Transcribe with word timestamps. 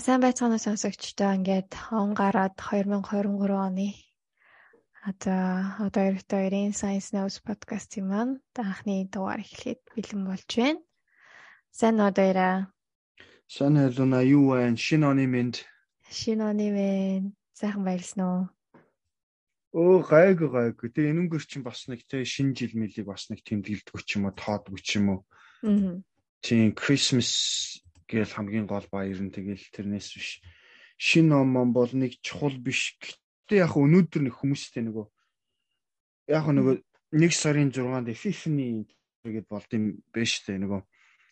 сайн 0.00 0.24
байцгаана 0.24 0.56
сонсогчдоо 0.56 1.36
ингээд 1.36 1.76
он 1.92 2.16
гараад 2.16 2.56
2023 2.56 3.52
оны 3.52 3.88
одоо 5.04 5.76
одоо 5.84 6.02
ерөөхдөө 6.08 6.40
90 6.48 6.72
Science 6.80 7.12
News 7.12 7.36
podcast-ийн 7.44 8.08
маань 8.08 8.40
анхны 8.56 9.04
дугаар 9.12 9.44
эхлэхэд 9.44 9.80
бэлэн 9.92 10.22
болж 10.24 10.48
байна. 10.56 10.80
Сайн 11.68 12.00
одоо 12.00 12.26
ирээ. 12.32 12.56
Сайн 13.44 13.76
хэлүнэ 13.76 14.20
юу 14.32 14.56
вэ? 14.56 14.72
Шинэ 14.72 15.04
оны 15.04 15.28
мэнд. 15.28 15.68
Шинэ 16.08 16.48
оны 16.48 16.66
мэнд. 16.72 17.36
Сайхан 17.52 17.84
баярлсан 17.84 18.20
уу? 18.24 18.42
Оо 19.76 20.00
гайг 20.00 20.40
гайг. 20.40 20.80
Тэгээ 20.80 21.12
энэнгээр 21.12 21.44
чинь 21.44 21.66
бас 21.68 21.84
нэг 21.92 22.08
те 22.08 22.24
шинэ 22.24 22.56
жил 22.56 22.72
мэлийг 22.72 23.04
бас 23.04 23.28
нэг 23.28 23.44
тэмдэглэдэг 23.44 24.00
ч 24.00 24.16
юм 24.16 24.32
уу, 24.32 24.34
тоодгүй 24.36 24.80
ч 24.80 24.96
юм 24.96 25.06
уу. 25.12 25.20
Аа. 25.60 26.00
Тийм 26.40 26.72
Christmas 26.72 27.28
гээл 28.10 28.34
хамгийн 28.34 28.66
гол 28.66 28.86
баяр 28.90 29.22
нь 29.22 29.30
тэгэл 29.30 29.62
тэрнээс 29.70 30.08
биш 30.18 30.28
шин 31.00 31.32
ном 31.32 31.72
бол 31.72 31.88
нэг 31.94 32.20
чухал 32.20 32.58
биш. 32.60 32.98
Гэтэ 33.00 33.64
яг 33.64 33.72
өнөөдөр 33.78 34.28
нэг 34.28 34.34
хүмүүстэй 34.36 34.84
нөгөө 34.84 35.06
яг 36.36 36.44
нөгөө 36.44 36.76
нэг 37.16 37.32
сарын 37.32 37.72
6-нд 37.72 38.12
Эфифний 38.12 38.84
гэд 39.24 39.48
болд 39.48 39.70
юм 39.72 40.04
биш 40.12 40.44
үү 40.44 40.60
нөгөө 40.60 40.80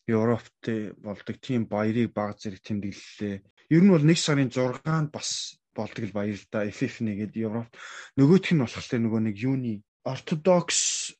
Европт 0.09 0.65
болдог 1.05 1.37
тийм 1.45 1.69
баярыг 1.69 2.17
баг 2.17 2.41
зэрэг 2.41 2.65
тэмдэглэлээ. 2.65 3.37
Ер 3.69 3.83
нь 3.85 3.93
бол 3.93 4.01
нэг 4.01 4.17
сарын 4.17 4.49
6-нд 4.49 5.13
бас 5.13 5.61
болдог 5.77 6.05
л 6.09 6.17
баяр 6.17 6.41
л 6.41 6.49
да 6.49 6.65
Эфифний 6.65 7.21
гэд 7.21 7.37
Европт 7.37 7.77
нөгөөх 8.17 8.57
нь 8.57 8.65
болохоор 8.65 9.05
нөгөө 9.05 9.21
нэг 9.29 9.37
юуны 9.37 9.85
ортодокс 10.09 11.13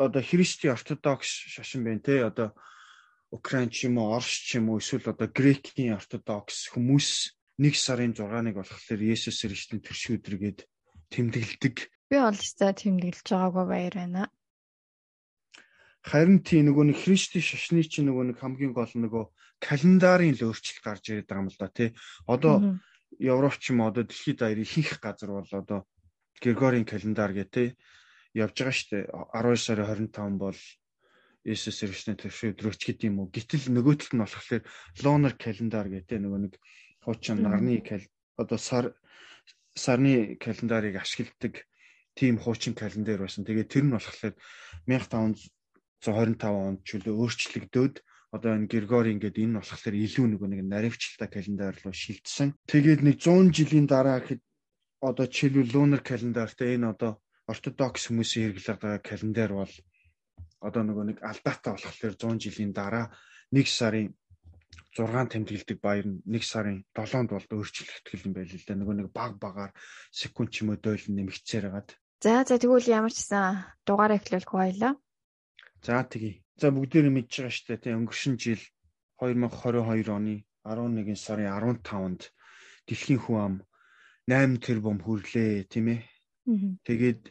одоо 0.00 0.22
христийн 0.24 0.72
ортодокс 0.72 1.28
шашин 1.52 1.84
байна 1.84 2.00
те 2.00 2.24
одоо 2.24 2.56
Украин 3.30 3.68
ч 3.68 3.88
юм 3.88 4.00
уу, 4.00 4.16
Орос 4.16 4.40
ч 4.44 4.56
юм 4.56 4.72
уу, 4.72 4.80
эсвэл 4.80 5.12
одоо 5.12 5.28
Грекийн 5.28 5.96
ортодокс 6.00 6.72
хүмүүс 6.72 7.08
нэг 7.60 7.74
сарын 7.76 8.16
6-ныг 8.16 8.56
болохоор 8.56 9.00
Есүс 9.02 9.44
Христийн 9.44 9.84
төрш 9.84 10.16
өдргээд 10.16 10.64
тэмдэглэдэг. 11.12 11.76
Би 12.08 12.16
бол 12.16 12.32
өстой 12.32 12.72
тэмдэглэж 12.72 13.26
байгаагүй 13.28 13.64
баяр 13.68 13.94
байна. 14.00 14.22
Харин 16.08 16.40
тийм 16.40 16.72
нөгөө 16.72 16.84
нэг 16.88 16.98
Христийн 17.04 17.44
шашны 17.44 17.84
чинь 17.84 18.08
нөгөө 18.08 18.32
нэг 18.32 18.36
хамгийн 18.40 18.72
гол 18.72 18.88
нөгөө 18.88 19.24
календарын 19.60 20.32
л 20.38 20.46
өөрчлөлт 20.48 20.80
гарч 20.80 21.04
ирээд 21.12 21.28
байгаа 21.28 21.44
юм 21.44 21.52
л 21.52 21.60
да 21.60 21.68
тий. 21.68 21.90
Одоо 22.24 22.80
Европ 23.20 23.60
ч 23.60 23.76
юм 23.76 23.84
одоо 23.84 24.08
дэлхийд 24.08 24.40
даяар 24.40 24.62
ихэнх 24.64 25.04
газар 25.04 25.36
бол 25.36 25.50
одоо 25.52 25.84
Григорийн 26.40 26.88
календар 26.88 27.36
гэх 27.36 27.50
тий 27.52 27.68
явж 28.32 28.56
байгаа 28.56 28.76
шүү 28.76 28.88
дээ. 28.92 29.04
12 29.34 29.56
сарын 29.58 29.86
25 30.08 30.38
бол 30.38 30.58
Иесус 31.48 31.80
Христосийн 31.80 32.20
төршөө 32.20 32.52
өдрөөч 32.52 32.80
гэдэг 32.84 33.08
юм 33.08 33.24
уу. 33.24 33.32
Гэтэл 33.32 33.72
нөгөө 33.72 33.94
талд 33.96 34.14
нь 34.14 34.22
болохоор 34.22 34.62
лунар 35.02 35.34
календар 35.40 35.86
гэдэг 35.88 36.18
нөгөө 36.20 36.40
нэг 36.44 36.54
хуучин 37.02 37.40
нарны 37.40 37.80
одоо 38.36 38.58
сар 38.60 38.84
сарны 39.74 40.36
календарыг 40.36 41.00
ашигладаг 41.00 41.64
тийм 42.18 42.38
хуучин 42.38 42.74
календар 42.76 43.18
байсан. 43.22 43.48
Тэгээд 43.48 43.72
тэр 43.72 43.84
нь 43.88 43.94
болохоор 43.94 44.34
1525 44.86 46.44
онд 46.68 46.80
ч 46.84 46.88
үлээ 46.98 47.14
өөрчлөгдөөд 47.16 47.94
одоо 48.36 48.50
энэ 48.52 48.68
Григорийн 48.68 49.18
гэдэг 49.22 49.42
энэ 49.46 49.58
болохоор 49.58 49.94
илүү 49.94 50.26
нөгөө 50.28 50.48
нэг 50.52 50.60
наривчлалтай 50.68 51.28
календар 51.32 51.74
руу 51.80 51.94
шилжсэн. 51.96 52.52
Тэгээд 52.68 53.00
нэг 53.06 53.16
100 53.24 53.56
жилийн 53.56 53.86
дараа 53.88 54.20
гэхэд 54.20 54.42
одоо 55.00 55.26
жишээлбэл 55.30 55.74
лунар 55.74 56.02
календартай 56.04 56.76
энэ 56.76 56.92
одоо 56.92 57.12
ортодокс 57.48 58.10
хүмүүсийн 58.10 58.52
хэрэглээд 58.52 58.80
байгаа 58.82 59.00
календар 59.00 59.50
бол 59.56 59.72
одоо 60.66 60.82
нөгөө 60.82 61.04
нэг 61.08 61.18
алдаатай 61.22 61.72
болохоор 61.74 62.14
100 62.18 62.42
жилийн 62.44 62.72
дараа 62.74 63.06
1 63.52 63.66
сарын 63.78 64.08
6 64.98 65.30
тэмдэглэдэг 65.32 65.78
баяр 65.78 66.06
нь 66.10 66.18
1 66.26 66.42
сарын 66.42 66.78
7-нд 66.96 67.30
болд 67.30 67.50
өөрчлөгдөх 67.54 68.26
юм 68.26 68.32
байл 68.34 68.50
л 68.50 68.66
да. 68.66 68.74
Нөгөө 68.74 68.94
нэг 68.98 69.08
баг 69.14 69.32
багаар 69.38 69.72
секунд 70.10 70.50
ч 70.50 70.66
юм 70.66 70.74
уу 70.74 70.78
дойл 70.82 71.04
нэмэгцээр 71.06 71.64
хагаад. 71.70 71.88
За 72.18 72.42
за 72.42 72.58
тэгвэл 72.58 72.90
ямар 72.90 73.12
ч 73.14 73.22
гэсэн 73.22 73.86
дугаараа 73.86 74.18
эхлүүлэх 74.18 74.50
байлаа. 74.50 74.92
За 75.86 76.02
тэгье. 76.02 76.42
За 76.58 76.74
бүгдээрээ 76.74 77.14
мэдж 77.14 77.30
байгаа 77.30 77.54
шүү 77.54 77.66
дээ. 77.70 77.82
Тэ 77.86 77.94
өнгөршин 77.94 78.34
жил 78.42 78.62
2022 79.22 80.10
оны 80.10 80.34
11 80.66 81.14
сарын 81.14 81.54
15-нд 81.54 82.22
дэлхийн 82.90 83.22
хүн 83.22 83.38
ам 83.38 83.54
8 84.26 84.58
тэрбум 84.58 84.98
хүрлээ 84.98 85.70
тийм 85.70 85.86
ээ. 85.94 86.00
Тэгээд 86.82 87.22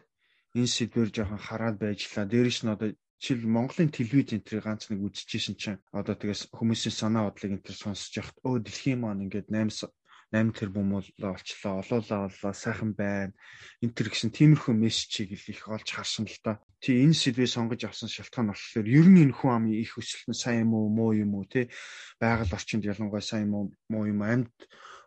энэ 0.56 0.72
сэдвэр 0.72 1.10
жоохон 1.12 1.42
хараад 1.44 1.76
байжлаа. 1.84 2.26
Дээрээс 2.26 2.64
нь 2.64 2.72
одоо 2.72 2.90
жишээл 3.22 3.50
Монголын 3.50 3.90
телевиз 3.90 4.30
энтрийг 4.36 4.64
ганц 4.66 4.90
нэг 4.90 5.02
үзчихсэн 5.02 5.56
чинь 5.62 5.82
одоо 6.00 6.16
тэгээс 6.18 6.54
хүмүүсийн 6.54 6.96
санаа 6.96 7.24
бодлыг 7.26 7.58
энтер 7.58 7.76
сонсож 7.76 8.14
яхад 8.22 8.38
өө 8.46 8.56
дэлхийн 8.62 9.02
маань 9.02 9.26
ингээд 9.26 9.50
8 9.50 9.90
8 10.32 10.52
тэрбум 10.52 10.92
болчлоо 10.92 11.80
олоолаа 11.80 12.28
боллоо 12.28 12.54
сайхан 12.54 12.92
байна 12.94 13.34
энтер 13.82 14.12
гэсэн 14.12 14.36
тиймэрхүү 14.36 14.76
мессежийг 14.76 15.32
их 15.32 15.64
олж 15.72 15.88
харсан 15.88 16.28
л 16.28 16.40
да. 16.44 16.60
Тий 16.84 17.00
энэ 17.00 17.16
сэдвээ 17.16 17.48
сонгож 17.48 17.82
авсан 17.88 18.12
шалтгаан 18.12 18.52
болохоор 18.52 18.88
ер 19.00 19.08
нь 19.08 19.24
энэ 19.24 19.38
хүн 19.40 19.56
амын 19.56 19.80
их 19.80 19.96
өсөлт 19.96 20.28
нь 20.28 20.42
сайн 20.44 20.68
юм 20.68 20.76
уу 20.76 20.92
муу 20.92 21.12
юм 21.16 21.32
уу 21.40 21.46
тий? 21.48 21.72
Байгаль 22.20 22.52
орчинд 22.52 22.84
ялангуяа 22.92 23.24
сайн 23.24 23.48
юм 23.48 23.54
уу 23.56 23.66
муу 23.88 24.04
юм 24.12 24.20
амьд 24.22 24.52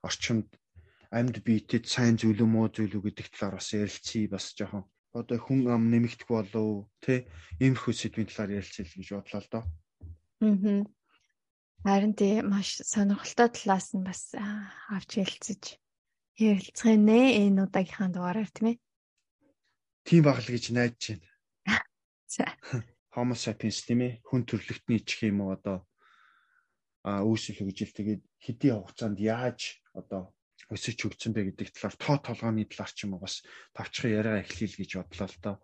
орчинд 0.08 0.48
амьд 1.12 1.36
биетэд 1.44 1.84
сайн 1.84 2.16
зүйл 2.16 2.40
үү 2.40 2.50
муу 2.54 2.66
зүйл 2.72 2.96
үү 2.96 3.04
гэдэг 3.12 3.26
талаар 3.30 3.60
бас 3.60 3.68
ярилцъя 3.76 4.24
бас 4.32 4.44
жоохон 4.56 4.88
одоо 5.12 5.38
хүн 5.38 5.66
ам 5.74 5.90
нэмэгдэх 5.90 6.28
болов 6.30 6.86
те 7.02 7.26
иймэрхүү 7.58 7.94
сэдвийн 7.94 8.28
талаар 8.30 8.62
ярилцъя 8.62 8.86
гэж 8.86 9.08
бодлоо 9.10 9.40
л 9.42 9.50
доо. 9.50 9.64
Аа. 10.44 10.84
Харин 11.84 12.14
тий 12.14 12.44
маш 12.44 12.68
сонирхолтой 12.84 13.48
талаас 13.50 13.96
нь 13.96 14.04
бас 14.04 14.36
авч 14.94 15.10
ярилцаж 15.24 15.80
ярилцах 16.36 16.94
нэ 16.94 17.40
энэ 17.42 17.64
удаагийнхаа 17.66 18.08
дугаараар 18.12 18.50
тийм 18.52 18.66
ээ. 18.70 18.76
Тийм 20.06 20.22
баг 20.24 20.38
л 20.44 20.52
гэж 20.52 20.64
найдаж 20.76 21.02
байна. 21.16 21.28
За. 22.28 22.44
Homo 23.16 23.34
sapiens 23.34 23.82
тийм 23.82 24.00
ээ 24.06 24.12
хүн 24.22 24.46
төрлөختний 24.46 25.02
чих 25.02 25.26
юм 25.26 25.42
уу 25.42 25.56
одоо 25.56 25.82
а 27.02 27.24
үүсэл 27.24 27.58
хөгжил 27.58 27.90
тэгээд 27.96 28.22
хэдийн 28.44 28.76
хугацаанд 28.78 29.18
яаж 29.18 29.80
одоо 29.96 30.30
өсөж 30.68 30.96
хөгжсөн 31.00 31.32
бэ 31.32 31.40
гэдэг 31.56 31.68
талаар 31.72 31.96
тоо 31.96 32.16
толгооны 32.20 32.68
талаар 32.68 32.92
ч 32.92 33.08
юм 33.08 33.16
уу 33.16 33.24
бас 33.24 33.40
тавчхан 33.72 34.12
яриа 34.12 34.44
эхлэе 34.44 34.76
гэж 34.76 34.90
бодлоо 35.00 35.28
л 35.30 35.38
доо. 35.40 35.56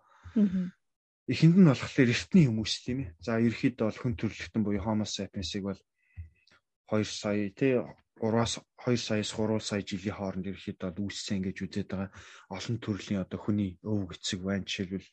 Эхэнд 1.26 1.56
нь 1.58 1.68
болохоор 1.68 2.10
эртний 2.14 2.46
хүмүүс 2.46 2.74
тийм 2.86 2.98
ээ. 3.02 3.10
За 3.20 3.36
ерөөхдөө 3.42 3.86
бол 3.86 4.00
хүн 4.00 4.14
төрлөختөн 4.14 4.62
буюу 4.62 4.82
Homo 4.86 5.04
sapiens-ыг 5.04 5.62
бол 5.66 5.80
2 6.94 7.02
сая 7.02 7.50
тий 7.50 7.74
3-аас 8.22 8.62
2 8.86 8.94
саяас 8.96 9.30
3 9.34 9.58
сая 9.58 9.82
жилийн 9.82 10.16
хооронд 10.16 10.46
ерөөхдөө 10.46 11.02
үүссэн 11.02 11.42
гэж 11.42 11.56
үзээд 11.66 11.88
байгаа. 11.90 12.10
Олон 12.54 12.76
төрлийн 12.78 13.24
одоо 13.26 13.38
хүний 13.42 13.74
өв 13.82 14.06
гэцэг 14.06 14.40
байна. 14.46 14.64
Жишээлбэл 14.64 15.10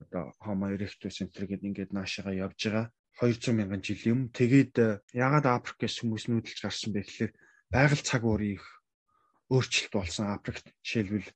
одоо 0.00 0.24
Homo 0.40 0.66
erectus 0.72 1.20
энэ 1.20 1.34
гэдэг 1.34 1.68
ингээд 1.68 1.92
наашаага 1.92 2.32
явж 2.32 2.60
байгаа. 2.64 2.86
200 3.20 3.52
мянган 3.52 3.82
жилийн 3.82 4.14
өмнө 4.14 4.32
тэгээд 4.32 4.74
э, 4.78 4.88
ягаад 5.12 5.46
Африкээс 5.50 6.06
хүмүүс 6.06 6.30
нүүдэлж 6.30 6.58
гарсан 6.62 6.94
бэ 6.94 7.02
гэхээр 7.02 7.32
байгаль 7.74 8.06
цаг 8.06 8.22
уурын 8.22 8.54
их 8.54 8.77
өөрчлөлт 9.48 9.92
болсон 9.92 10.32
Африкт 10.32 10.72
жишээлбэл 10.84 11.28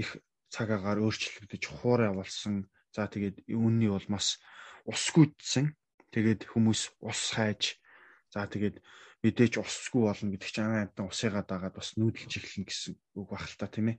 их 0.00 0.08
цаг 0.52 0.68
агаар 0.70 1.02
өөрчлөгдөж 1.02 1.62
хуурай 1.66 2.12
болсон. 2.14 2.68
За 2.94 3.10
тэгээд 3.10 3.48
үүний 3.50 3.90
бол 3.90 4.06
бас 4.06 4.38
усгүйдсэн. 4.86 5.74
Тэгээд 6.14 6.46
хүмүүс 6.46 6.94
ус 7.02 7.20
хайж 7.34 7.82
за 8.30 8.46
тэгээд 8.46 8.78
мэдээж 9.24 9.58
усгүй 9.58 10.02
болно 10.06 10.30
гэдэг 10.30 10.50
чинь 10.52 10.66
амин 10.68 10.84
амтан 10.86 11.10
усыгаа 11.10 11.42
дагаад 11.42 11.74
бас 11.74 11.98
нүүдэлж 11.98 12.32
эхэлнэ 12.38 12.68
гэсэн 12.70 12.94
үг 13.18 13.28
баг 13.32 13.42
л 13.48 13.58
та 13.58 13.66
тийм 13.66 13.96
ээ. 13.96 13.98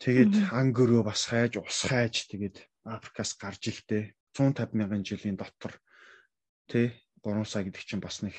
Тэгээд 0.00 0.34
ангөрөө 0.48 1.02
бас 1.04 1.28
хайж 1.28 1.60
ус 1.60 1.78
хайж 1.90 2.30
тэгээд 2.32 2.56
Африкаас 2.88 3.36
гарч 3.36 3.62
илтээ 3.68 4.16
150 4.32 4.72
мянган 4.72 5.04
жилийн 5.04 5.36
дотор 5.36 5.76
тий 6.70 6.96
3 7.20 7.44
сая 7.44 7.68
гэдэг 7.68 7.84
чинь 7.84 8.00
бас 8.00 8.24
нэг 8.24 8.32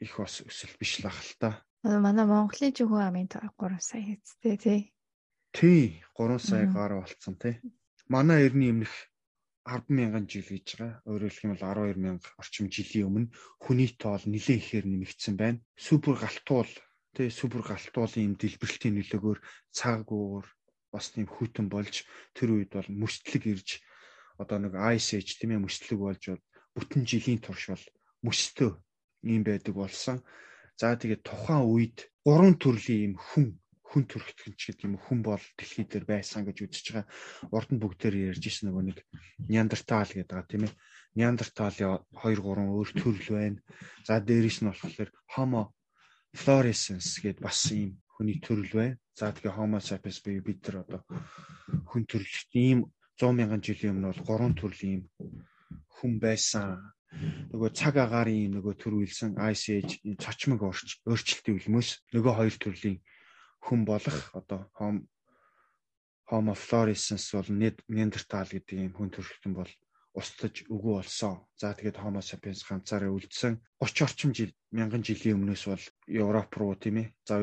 их 0.00 0.16
бас 0.16 0.40
өсөл 0.40 0.72
биш 0.80 1.04
л 1.04 1.12
ах 1.12 1.20
л 1.20 1.34
та. 1.36 1.50
Манай 1.86 2.26
Монголын 2.26 2.74
жихүү 2.74 2.98
амын 2.98 3.28
3 3.30 3.78
сая 3.78 4.02
хэвчтэй 4.02 4.56
тий. 4.58 4.80
Тий 5.54 6.02
3 6.18 6.38
сая 6.42 6.66
гар 6.66 6.98
болцсон 6.98 7.38
тий. 7.38 7.62
Манай 8.10 8.50
эртний 8.50 8.74
өмнөх 8.74 8.90
10 9.70 9.94
мянган 9.94 10.26
жил 10.26 10.50
гэж 10.50 10.66
байгаа. 10.82 10.98
Өөрөөр 11.06 11.30
хэлэх 11.30 11.46
юм 11.46 11.52
бол 11.54 11.62
12 11.62 12.02
мянга 12.02 12.28
орчим 12.42 12.66
жилийн 12.74 13.06
өмнө 13.06 13.30
хүний 13.62 13.90
тоол 14.02 14.24
нэлээд 14.26 14.62
ихээр 14.62 14.86
нэмэгдсэн 14.90 15.34
байна. 15.38 15.62
Супер 15.78 16.18
галтуул 16.18 16.72
тий 17.14 17.30
супер 17.30 17.62
галтуулын 17.62 18.26
юм 18.28 18.34
дэлбэрэлтийн 18.34 18.98
нөлөөгөөр 18.98 19.38
цаг 19.70 20.10
уур 20.10 20.46
бас 20.90 21.14
тийм 21.14 21.30
хүйтэн 21.30 21.70
болж 21.70 22.02
тэр 22.34 22.50
үед 22.50 22.74
бол 22.74 22.90
мөстлөг 23.02 23.42
ирж 23.46 23.78
одоо 24.42 24.58
нэг 24.58 24.74
ice 24.74 25.14
age 25.18 25.38
тийм 25.38 25.54
ээ 25.54 25.64
мөстлөг 25.66 25.98
болж 26.02 26.22
бүтэн 26.74 27.02
жилийн 27.06 27.40
турш 27.42 27.70
бол 27.70 27.84
мөстөө 28.26 28.70
юм 29.34 29.42
байдаг 29.46 29.74
болсон. 29.78 30.18
За 30.80 30.92
тэгээд 31.00 31.22
тухайн 31.24 31.64
үед 31.72 31.98
гурван 32.26 32.54
төрлийн 32.60 33.02
юм 33.08 33.14
хүн 33.16 33.46
хүн 33.86 34.04
төрөлхтөнч 34.12 34.60
гэдэг 34.60 34.84
юм 34.84 34.96
хүн 35.00 35.20
бол 35.24 35.44
дэлхий 35.56 35.86
дээр 35.88 36.04
байсан 36.04 36.44
гэж 36.44 36.56
үзэж 36.68 36.86
байгаа. 36.92 37.06
Урд 37.54 37.70
нь 37.72 37.80
бүгдээр 37.80 38.14
ярьж 38.36 38.44
ирсэн 38.44 38.68
нөгөө 38.68 38.84
нэг 38.84 38.98
Неандертал 39.48 40.10
гэдэг 40.12 40.28
байгаа 40.28 40.50
тийм 40.52 40.64
ээ. 40.68 40.74
Неандерталын 41.16 42.04
2 42.12 42.44
3 42.44 42.76
өөр 42.76 42.90
төрөл 42.92 43.30
байна. 43.32 43.58
За 44.04 44.20
дээрээс 44.20 44.58
нь 44.60 44.68
болохоор 44.68 45.10
Homo 45.32 45.62
fluorescence 46.36 47.24
гэдээ 47.24 47.46
бас 47.46 47.60
ийм 47.72 47.96
хүний 48.12 48.36
төрөл 48.44 48.72
байна. 48.76 49.00
За 49.16 49.32
тэгээ 49.32 49.56
Homo 49.56 49.78
sapiens 49.80 50.20
буюу 50.20 50.44
бид 50.44 50.60
нар 50.66 50.84
одоо 50.84 51.00
хүн 51.88 52.04
төрөлхт 52.04 52.52
ийм 52.52 52.84
100 53.16 53.32
мянган 53.32 53.64
жилийн 53.64 53.96
өмнө 53.96 54.12
бол 54.12 54.26
гурван 54.28 54.54
төрлийн 54.60 55.08
хүн 55.96 56.12
байсан. 56.20 56.95
Нөгөө 57.52 57.70
цаг 57.78 57.94
агаарын 58.02 58.58
нөгөө 58.58 58.74
төр 58.82 58.94
үйлсэн 59.00 59.38
Ice 59.52 59.78
Age 59.78 59.94
цочмог 60.20 60.60
өөрчлөлтийн 60.66 61.58
үлмөөс 61.58 61.90
нөгөө 62.12 62.32
хоёр 62.38 62.56
төрлийн 62.60 62.98
хүн 63.64 63.80
болох 63.88 64.18
одоо 64.34 64.60
Homo 66.30 66.54
florescens 66.58 67.30
бол 67.38 67.48
Neanderthal 67.86 68.48
гэдэг 68.50 68.76
ийм 68.76 68.92
хүн 68.98 69.14
төрөлхтөн 69.14 69.54
бол 69.54 69.72
устдаж 70.18 70.64
үгүй 70.66 70.98
болсон. 70.98 71.46
За 71.54 71.70
тэгээд 71.76 72.02
Homo 72.02 72.20
sapiens 72.24 72.66
ганцаараа 72.66 73.14
үлдсэн 73.14 73.54
30 73.78 74.02
орчим 74.02 74.30
жил 74.34 74.52
мянган 74.74 75.06
жилийн 75.06 75.38
өмнөөс 75.38 75.64
бол 75.70 75.84
Европ 76.10 76.50
руу 76.58 76.74
тийм 76.74 76.96
ээ. 77.04 77.08
За 77.28 77.34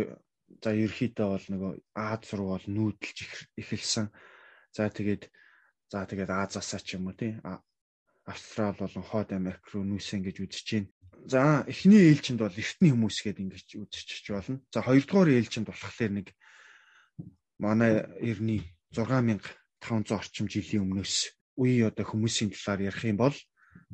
за 0.60 0.70
ерхийдээ 0.74 1.28
бол 1.32 1.46
нөгөө 1.54 1.72
Аз 1.96 2.34
руу 2.36 2.50
бол 2.54 2.66
нүүдэлж 2.68 3.18
эхэлсэн. 3.62 4.12
За 4.76 4.90
тэгээд 4.90 5.32
за 5.88 6.04
тэгээд 6.04 6.30
Азаасаа 6.30 6.82
ч 6.84 7.00
юм 7.00 7.08
уу 7.08 7.16
тийм 7.16 7.40
Австрал 8.26 8.76
болон 8.80 9.04
Хойд 9.04 9.32
Америк 9.36 9.64
руу 9.72 9.84
нүүсэн 9.84 10.24
гэж 10.24 10.36
үзэж 10.44 10.68
байна. 10.72 10.90
За 11.28 11.64
эхний 11.68 12.12
ээлжинд 12.12 12.40
бол 12.40 12.56
эртний 12.56 12.92
хүмүүс 12.92 13.18
гээд 13.24 13.44
ингэж 13.44 13.68
үзчихэж 13.80 14.26
болно. 14.32 14.60
За 14.72 14.80
хоёрдугаар 14.84 15.30
ээлжинд 15.36 15.68
болохоор 15.68 16.12
нэг 16.12 16.28
манай 17.60 18.04
эртний 18.20 18.64
6500 18.92 20.12
орчим 20.12 20.48
жилийн 20.48 20.84
өмнөөс 20.88 21.16
үе 21.60 21.88
одоо 21.88 22.06
хүмүүсийн 22.08 22.52
талаар 22.52 22.92
ярих 22.92 23.04
юм 23.08 23.20
бол 23.20 23.36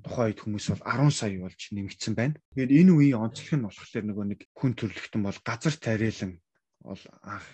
тухайн 0.04 0.32
үед 0.32 0.40
хүмүүс 0.42 0.66
бол 0.72 0.84
10 0.86 1.12
сая 1.12 1.38
болж 1.42 1.62
нэмэгдсэн 1.74 2.14
байна. 2.16 2.36
Тэгээд 2.56 2.76
энэ 2.86 2.92
үеийн 2.94 3.22
онцлог 3.22 3.54
нь 3.58 3.66
болохоор 3.68 4.06
нөгөө 4.06 4.26
нэг 4.30 4.40
хүн 4.56 4.74
төрлөختөн 4.78 5.22
бол 5.26 5.40
газар 5.44 5.76
тариалан 5.76 6.32
бол 6.82 7.02
анх 7.26 7.48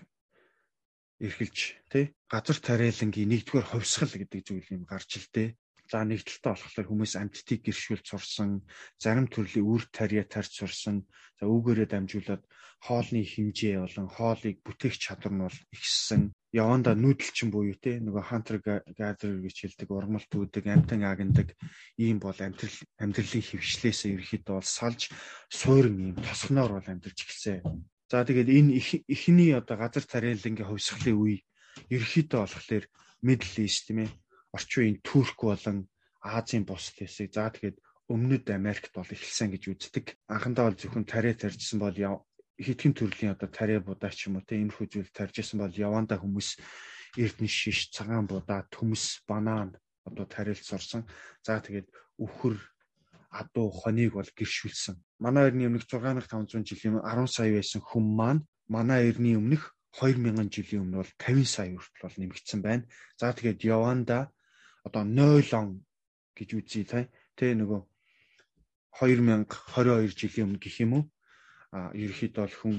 эрхэлж 1.20 1.58
тий 1.90 2.06
газар 2.30 2.58
тариалангийн 2.60 3.32
нэгдүгээр 3.32 3.68
хувьсгал 3.72 4.14
гэдэг 4.14 4.42
зүйл 4.46 4.74
юм 4.76 4.84
гарч 4.86 5.10
илтээ. 5.18 5.56
За 5.86 6.02
нэг 6.02 6.26
талтай 6.26 6.58
болохоор 6.58 6.88
хүмүүс 6.90 7.14
амьтдыг 7.22 7.62
гэршүүлж 7.70 8.06
сурсан, 8.10 8.66
зарим 8.98 9.30
төрлийн 9.30 9.70
үр 9.70 9.86
тариа 9.94 10.26
тарьж 10.26 10.58
сурсан. 10.58 11.06
За 11.38 11.46
үүгээрээ 11.46 11.88
дамжуулаад 11.94 12.44
хоолны 12.82 13.22
хэмжээ 13.22 13.78
болон 13.82 14.10
хоолыг 14.10 14.66
бүтээх 14.66 14.98
чадвар 14.98 15.34
нь 15.34 15.46
бол 15.46 15.60
ихссэн. 15.74 16.34
Яванда 16.56 16.98
нүүдэлчин 16.98 17.50
буюу 17.54 17.78
те 17.78 18.02
нөгөө 18.02 18.24
hunter 18.30 18.58
gatherer 18.98 19.44
гэж 19.46 19.56
хэлдэг 19.62 19.90
ургамал 19.94 20.26
дүүдэг, 20.26 20.66
амтан 20.74 21.04
агнадаг 21.06 21.54
ийм 22.02 22.18
бол 22.18 22.38
амьдрал 22.40 22.78
амьдралын 22.98 23.46
хөвшлээс 23.46 24.00
ерөөхдөө 24.10 24.56
бол 24.58 24.66
салж 24.66 25.12
суурин 25.52 25.98
ийм 26.02 26.18
тосгоноор 26.18 26.80
бол 26.80 26.90
амьдарч 26.90 27.20
эхэлсэн. 27.22 27.62
За 28.10 28.24
тэгээд 28.24 28.50
энэ 28.50 28.72
эхний 29.10 29.52
одоо 29.52 29.76
газар 29.82 30.06
тариалангийн 30.08 30.70
хувьсгалын 30.70 31.20
үе 31.20 31.38
ерөөхдөө 31.92 32.40
болохоор 32.42 32.86
Middle 33.26 33.58
East 33.66 33.90
тийм 33.90 34.06
ээ 34.06 34.10
орчин 34.56 34.82
үеийн 34.82 35.00
Турк 35.04 35.40
болон 35.44 35.78
Азийн 36.24 36.64
бус 36.66 36.96
хэсэг 36.96 37.30
за 37.36 37.52
тэгээд 37.52 37.78
өмнөд 38.10 38.46
Америкт 38.50 38.94
бол 38.96 39.06
эхэлсэн 39.06 39.52
гэж 39.52 39.64
үздэг. 39.70 40.06
Анхандаа 40.32 40.72
бол 40.72 40.80
зөвхөн 40.80 41.06
тариа 41.06 41.36
тарьжсэн 41.36 41.80
бол 41.82 41.98
хитгэн 42.56 42.94
төрлийн 42.96 43.36
одоо 43.36 43.50
тариа 43.52 43.80
будаа 43.84 44.12
ч 44.16 44.32
юм 44.32 44.40
уу 44.40 44.46
те 44.48 44.56
иймэрхүү 44.58 44.88
зүйл 44.88 45.12
тарьжсэн 45.12 45.60
бол 45.60 45.74
яванда 45.74 46.16
хүмүүс 46.22 46.50
эрдэнэ 47.20 47.52
шиш, 47.52 47.92
цагаан 47.92 48.28
будаа, 48.28 48.68
төмс, 48.72 49.24
банан 49.28 49.76
одоо 50.06 50.26
тариалж 50.26 50.64
сурсан. 50.64 51.04
За 51.44 51.60
тэгээд 51.60 51.90
үхэр 52.22 52.56
адуу 53.32 53.72
хоныг 53.72 54.16
бол 54.16 54.30
гэршүүлсэн. 54.38 54.96
Манай 55.20 55.50
эртний 55.50 55.68
өмнөх 55.68 55.88
6500 55.90 56.64
жилийн 56.64 57.04
10 57.04 57.28
сая 57.28 57.52
байсан 57.52 57.82
хүн 57.82 58.06
маань 58.16 58.42
манай 58.68 59.10
эртний 59.10 59.36
өмнөх 59.36 59.76
2000 60.00 60.52
жилийн 60.52 60.84
өмнө 60.84 61.02
бол 61.04 61.14
50 61.20 61.48
сая 61.48 61.72
хүртэл 61.72 62.04
бол 62.04 62.18
нэмэгдсэн 62.20 62.60
байна. 62.62 62.84
За 63.20 63.32
тэгээд 63.32 63.64
Яванда 63.64 64.32
одоо 64.86 65.04
0 65.04 65.42
он 65.58 65.82
гэж 66.38 66.50
үзье 66.54 66.86
та. 66.86 67.00
Тэ 67.36 67.58
нөгөө 67.58 67.82
2022 69.02 70.16
жилийн 70.16 70.46
өмнө 70.48 70.62
гэх 70.62 70.78
юм 70.86 70.92
уу? 70.96 71.04
А 71.76 71.92
ерөөхдөө 71.92 72.44
бол 72.46 72.56
хүн 72.62 72.78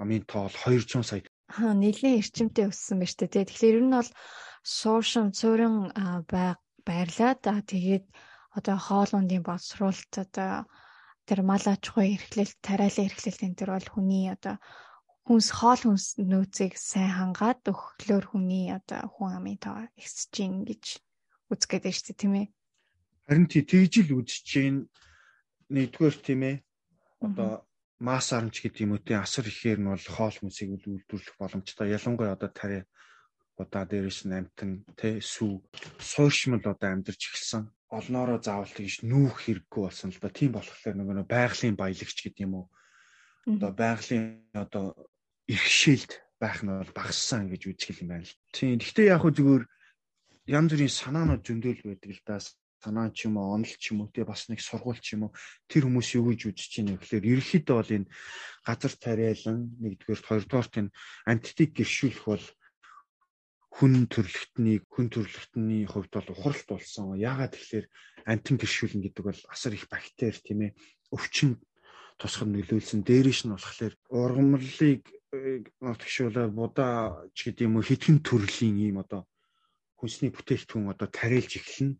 амын 0.00 0.24
тоол 0.24 0.54
200 0.54 1.04
сая. 1.04 1.26
Аа 1.52 1.74
нэлийн 1.76 2.22
эрчимтэй 2.22 2.70
өссөн 2.70 3.02
ба 3.02 3.06
штэ 3.10 3.28
тий. 3.28 3.44
Тэгэхээр 3.44 3.76
ер 3.76 3.84
нь 3.84 3.96
бол 3.98 4.10
сууршин 4.64 5.36
цөөрөн 5.36 5.76
байрлаад 6.88 7.40
тэгээд 7.44 8.06
одоо 8.56 8.76
хоолундын 8.86 9.42
боловсруулалт 9.44 10.14
одоо 10.24 10.64
тэр 11.28 11.40
мал 11.44 11.64
аж 11.68 11.82
ахуй 11.88 12.16
эрхлэлт, 12.16 12.56
тариалан 12.64 13.06
эрхлэлт 13.08 13.40
энэ 13.44 13.58
төр 13.58 13.70
бол 13.76 13.88
хүний 13.92 14.26
одоо 14.32 14.56
хүнс 15.26 15.48
хоол 15.56 15.80
хүнс 15.84 16.06
нөөцийг 16.20 16.76
сайн 16.76 17.12
хангаад 17.16 17.60
өгөхлөөр 17.72 18.24
хүний 18.28 18.68
одоо 18.72 19.08
хүн 19.14 19.30
амын 19.38 19.58
тоо 19.64 19.88
ихсэж 20.00 20.30
гин 20.36 20.54
гэж 20.68 20.84
үзгээд 21.52 21.84
шүү 21.90 22.06
дээ 22.12 22.20
тийм 22.20 22.34
ээ. 22.40 22.46
Харин 23.28 23.46
тий 23.48 23.64
тэгж 23.64 23.94
л 24.04 24.20
үзэж 24.20 24.44
чинь 24.44 24.80
нэгдүгээр 25.72 26.16
тийм 26.20 26.40
ээ. 26.44 26.56
Одоо 27.24 27.64
масс 28.00 28.32
арамч 28.36 28.60
гэдэг 28.60 28.84
юм 28.84 28.96
уу 28.96 29.02
тий 29.02 29.16
асар 29.16 29.48
ихээр 29.48 29.80
нь 29.80 29.88
бол 29.88 30.06
хоол 30.08 30.36
хүнсийг 30.36 30.76
үйлдвэрлэх 30.76 31.36
боломжтой. 31.40 31.94
Ялангуяа 31.96 32.36
одоо 32.36 32.50
тари 32.52 32.84
удаа 33.56 33.84
дээрээс 33.88 34.28
нь 34.28 34.36
амтан 34.36 34.84
тий 34.98 35.24
сүү 35.24 35.62
сууршмал 36.00 36.64
одоо 36.64 36.88
амьдарч 36.90 37.22
эхэлсэн. 37.32 37.70
Олноороо 37.88 38.42
заавал 38.42 38.68
тэгж 38.68 39.06
нүүх 39.06 39.46
хэрэггүй 39.46 39.82
болсон 39.88 40.10
л 40.10 40.20
да. 40.20 40.28
Тийм 40.28 40.52
болохоор 40.52 40.96
нөгөө 40.98 41.24
байгалийн 41.30 41.78
баялагч 41.78 42.18
гэдэг 42.18 42.44
юм 42.44 42.54
уу. 42.60 42.66
Одоо 43.46 43.70
байгалийн 43.70 44.50
одоо 44.52 44.98
иргэшээлд 45.46 46.12
байх 46.42 46.60
нь 46.66 46.72
бол 46.74 46.92
багассан 46.92 47.46
гэж 47.48 47.62
үзэх 47.70 48.02
юм 48.02 48.10
байна 48.10 48.26
л. 48.26 48.36
Тийм. 48.50 48.82
Гэхдээ 48.82 49.06
яг 49.14 49.22
хөө 49.22 49.32
зүгээр 49.38 49.64
янз 50.48 50.70
бүрийн 50.72 50.92
санаанууд 50.92 51.42
зөндөл 51.44 51.80
байдаг 51.84 52.10
л 52.12 52.22
да 52.28 52.36
санаа 52.84 53.08
ч 53.16 53.24
юм 53.26 53.40
уу, 53.40 53.56
онол 53.56 53.74
ч 53.80 53.96
юм 53.96 54.04
уу, 54.04 54.12
тэгээ 54.12 54.28
бас 54.28 54.52
нэг 54.52 54.60
сургууль 54.60 55.00
ч 55.00 55.16
юм 55.16 55.28
уу 55.28 55.32
тэр 55.72 55.88
хүмүүс 55.88 56.08
юу 56.20 56.28
гэж 56.36 56.40
үзэж 56.52 56.72
байна 56.84 57.00
гэхээр 57.00 57.24
ерөнхийдөө 57.32 57.76
бол 57.80 57.96
энэ 57.96 58.10
газар 58.68 58.94
тариалан 59.00 59.58
нэгдүгээр, 59.80 60.20
хоёрдугаар 60.28 60.68
нь 60.84 60.94
амьтдыг 61.24 61.70
гэршүүлэх 61.72 62.22
бол 62.28 62.44
хүн 63.74 64.06
төрлөختний 64.06 64.78
хүн 64.86 65.06
төрлөختний 65.10 65.82
хувьд 65.88 66.12
бол 66.14 66.28
ухралт 66.30 66.68
болсон. 66.68 67.18
Яагаад 67.18 67.56
тэгэхээр 67.56 67.86
амтан 68.30 68.56
гэршүүлэн 68.60 69.02
гэдэг 69.02 69.24
бол 69.26 69.40
асар 69.50 69.72
их 69.74 69.88
бактери 69.90 70.38
тийм 70.44 70.60
ээ 70.68 70.76
өвчин 71.10 71.58
тусгам 72.20 72.54
нөлөөлсөн. 72.54 73.02
Дээрээс 73.02 73.48
нь 73.48 73.54
болохоор 73.56 73.94
ургамлыг 74.14 75.02
э, 75.34 75.66
нутгшуулаад 75.82 76.52
будаа 76.54 77.26
ч 77.34 77.50
гэдэм 77.50 77.74
юм 77.74 77.82
хитгэн 77.82 78.22
төрлийн 78.22 78.78
ийм 78.78 79.02
одоо 79.02 79.26
хүнсний 80.04 80.28
бүтээгдэхүүн 80.28 80.92
одоо 80.92 81.08
тариалж 81.08 81.56
эхэлнэ. 81.56 81.96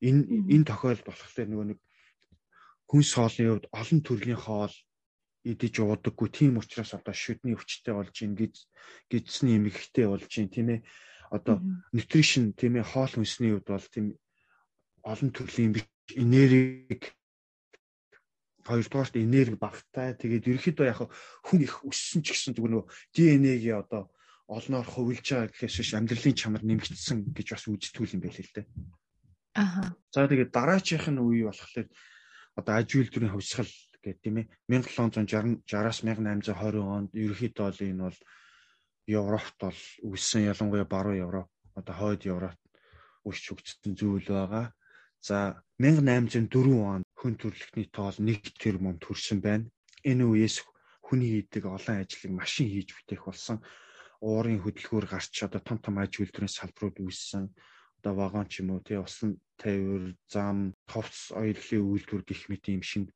Энэ 0.00 0.22
энэ 0.48 0.68
тохиолдолд 0.72 1.04
болохоор 1.04 1.48
нөгөө 1.52 1.66
нэг 1.76 1.80
хүнс 2.88 3.10
хоолны 3.12 3.44
хувьд 3.52 3.66
олон 3.76 4.00
төрлийн 4.00 4.40
хоол 4.40 4.74
идэж 5.44 5.74
уудаггүй. 5.84 6.28
Тийм 6.32 6.56
учраас 6.56 6.96
одоо 6.96 7.12
шүдний 7.12 7.52
өвчтэй 7.52 7.92
болж 7.92 8.16
ин 8.24 8.32
гэж 8.40 8.54
гидсний 9.12 9.60
эмэгтэй 9.60 10.08
болж 10.08 10.32
ин 10.40 10.48
тийм 10.48 10.68
ээ. 10.80 10.80
Одоо 11.28 11.60
нутришн 11.92 12.56
тийм 12.56 12.80
ээ 12.80 12.88
хоол 12.88 13.12
хүнсний 13.12 13.52
хувьд 13.52 13.68
бол 13.68 13.88
тийм 13.92 14.06
олон 15.04 15.30
төрлийн 15.30 15.76
энерги 16.16 16.98
хоёрдугаарт 18.66 19.14
энерги 19.20 19.54
багтай 19.60 20.18
тэгээд 20.18 20.50
ерөөхдөө 20.50 20.86
яг 20.90 21.00
хүн 21.46 21.60
их 21.62 21.74
өссөн 21.86 22.26
ч 22.26 22.34
гэсэн 22.34 22.54
зүгээр 22.58 22.72
нөгөө 22.74 22.90
ДНХ-гийн 23.14 23.78
одоо 23.78 24.10
олноор 24.46 24.86
хувилж 24.86 25.26
байгаа 25.26 25.50
гэхээс 25.50 25.76
биш 25.82 25.92
амьдралын 25.98 26.38
чанар 26.38 26.62
нэмэгдсэн 26.62 27.34
гэж 27.34 27.46
бас 27.50 27.64
үздэггүй 27.66 28.14
юм 28.14 28.22
байл 28.22 28.38
л 28.38 28.54
дээ. 28.54 28.66
Аа. 29.58 29.90
За 30.14 30.30
тэгээд 30.30 30.54
дараачих 30.54 31.10
нь 31.10 31.18
үе 31.18 31.50
болохоор 31.50 31.90
одоо 32.54 32.74
аж 32.78 32.88
үйлдвэрийн 32.94 33.34
хувьсгал 33.34 33.72
гэдэг 34.06 34.22
тийм 34.22 34.36
ээ 34.38 34.46
1760-аас 34.70 35.98
1820 36.06 36.78
онд 36.78 37.10
ерөнхийдөө 37.10 37.64
бол 37.66 37.82
энэ 37.90 38.04
бол 38.06 38.18
Европт 39.06 39.56
бол 39.58 39.80
үссэн 40.14 40.46
ялангуяа 40.46 40.86
баруун 40.86 41.18
Европ 41.26 41.50
одоо 41.74 41.94
хойд 41.98 42.22
Европт 42.30 42.62
өсч 43.26 43.50
хөгжсөн 43.50 43.92
зүйл 43.98 44.30
байгаа. 44.30 44.70
За 45.18 45.58
1804 45.82 46.46
онд 46.94 47.06
хүн 47.18 47.34
төрөлхтний 47.34 47.90
тоол 47.90 48.14
1 48.14 48.54
тэрбум 48.62 48.94
төрсэн 49.02 49.42
байна. 49.42 49.66
Энэ 50.06 50.22
үеэс 50.22 50.62
хүний 51.02 51.42
хийдэг 51.42 51.66
олон 51.66 52.02
ажлыг 52.02 52.30
машин 52.30 52.70
хийж 52.70 52.94
бүтээх 52.94 53.26
болсон 53.26 53.58
уурын 54.20 54.62
хөдөлгөөр 54.62 55.06
гарч 55.10 55.34
одоо 55.44 55.60
том 55.60 55.78
том 55.78 55.96
аж 55.98 56.12
үйлдвэрийн 56.20 56.52
салбарууд 56.52 56.96
үүссэн 57.04 57.44
одоо 58.00 58.12
вагон 58.16 58.46
ч 58.48 58.60
юм 58.62 58.76
уу 58.76 58.80
тий 58.80 58.96
усан 58.96 59.40
тайвар 59.60 60.14
зам 60.30 60.72
товц 60.86 61.32
оёлын 61.32 61.84
үйлдвэр 61.90 62.22
гэх 62.24 62.48
мэт 62.48 62.64
юм 62.72 62.82
шинэ 62.84 63.12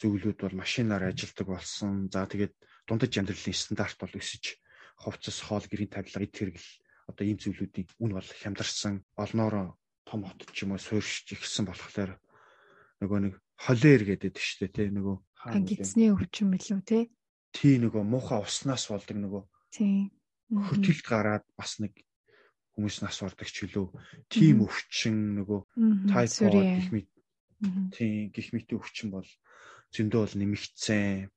зөвлүүд 0.00 0.38
бол 0.40 0.56
машинаар 0.62 1.12
ажилдаг 1.12 1.46
болсон. 1.46 2.08
За 2.08 2.24
тэгээд 2.24 2.54
дундаж 2.88 3.12
амьдралын 3.20 3.56
стандарт 3.56 3.98
бол 4.00 4.14
өсөж 4.16 4.56
хувцас 4.96 5.38
хоол 5.44 5.66
гэрийн 5.68 5.92
тавилга 5.92 6.24
эд 6.24 6.32
хэрэгэл 6.32 6.70
одоо 7.12 7.24
ийм 7.28 7.38
зүйлүүдийн 7.38 7.88
үн 8.00 8.12
бол 8.16 8.28
хямдарсан. 8.40 9.04
Олноороо 9.20 9.76
том 10.08 10.24
хот 10.24 10.48
ч 10.56 10.64
юм 10.64 10.72
уу 10.72 10.80
суурьшиж 10.80 11.36
ихсэн 11.36 11.68
болохоор 11.68 12.16
нөгөө 13.04 13.18
нэг 13.20 13.34
холер 13.60 14.00
гэдэг 14.08 14.32
дээ 14.32 14.72
тий 14.72 14.88
нөгөө 14.88 15.16
Гидсний 15.40 16.12
өвчин 16.12 16.52
билүү 16.52 16.80
те? 16.84 17.08
Тий 17.56 17.80
нөгөө 17.80 18.04
муухай 18.04 18.44
уснаас 18.44 18.92
болдог 18.92 19.16
нөгөө. 19.16 19.42
Тий. 19.70 20.10
Хөтөлд 20.50 21.06
гараад 21.06 21.44
бас 21.54 21.78
нэг 21.78 21.94
хүмүүс 22.74 23.02
нас 23.06 23.22
ордог 23.22 23.46
ч 23.46 23.70
үлээ. 23.70 23.86
Тим 24.26 24.66
өвчин 24.66 25.38
нөгөө 25.38 25.60
тайфод 26.10 26.54
гэх 26.58 26.90
мэт 26.90 27.08
тий 27.94 28.32
гих 28.34 28.50
мэтийн 28.56 28.80
өвчин 28.80 29.08
бол 29.14 29.28
зөндөө 29.92 30.20
бол 30.24 30.36
нэмэгдсэн 30.40 31.28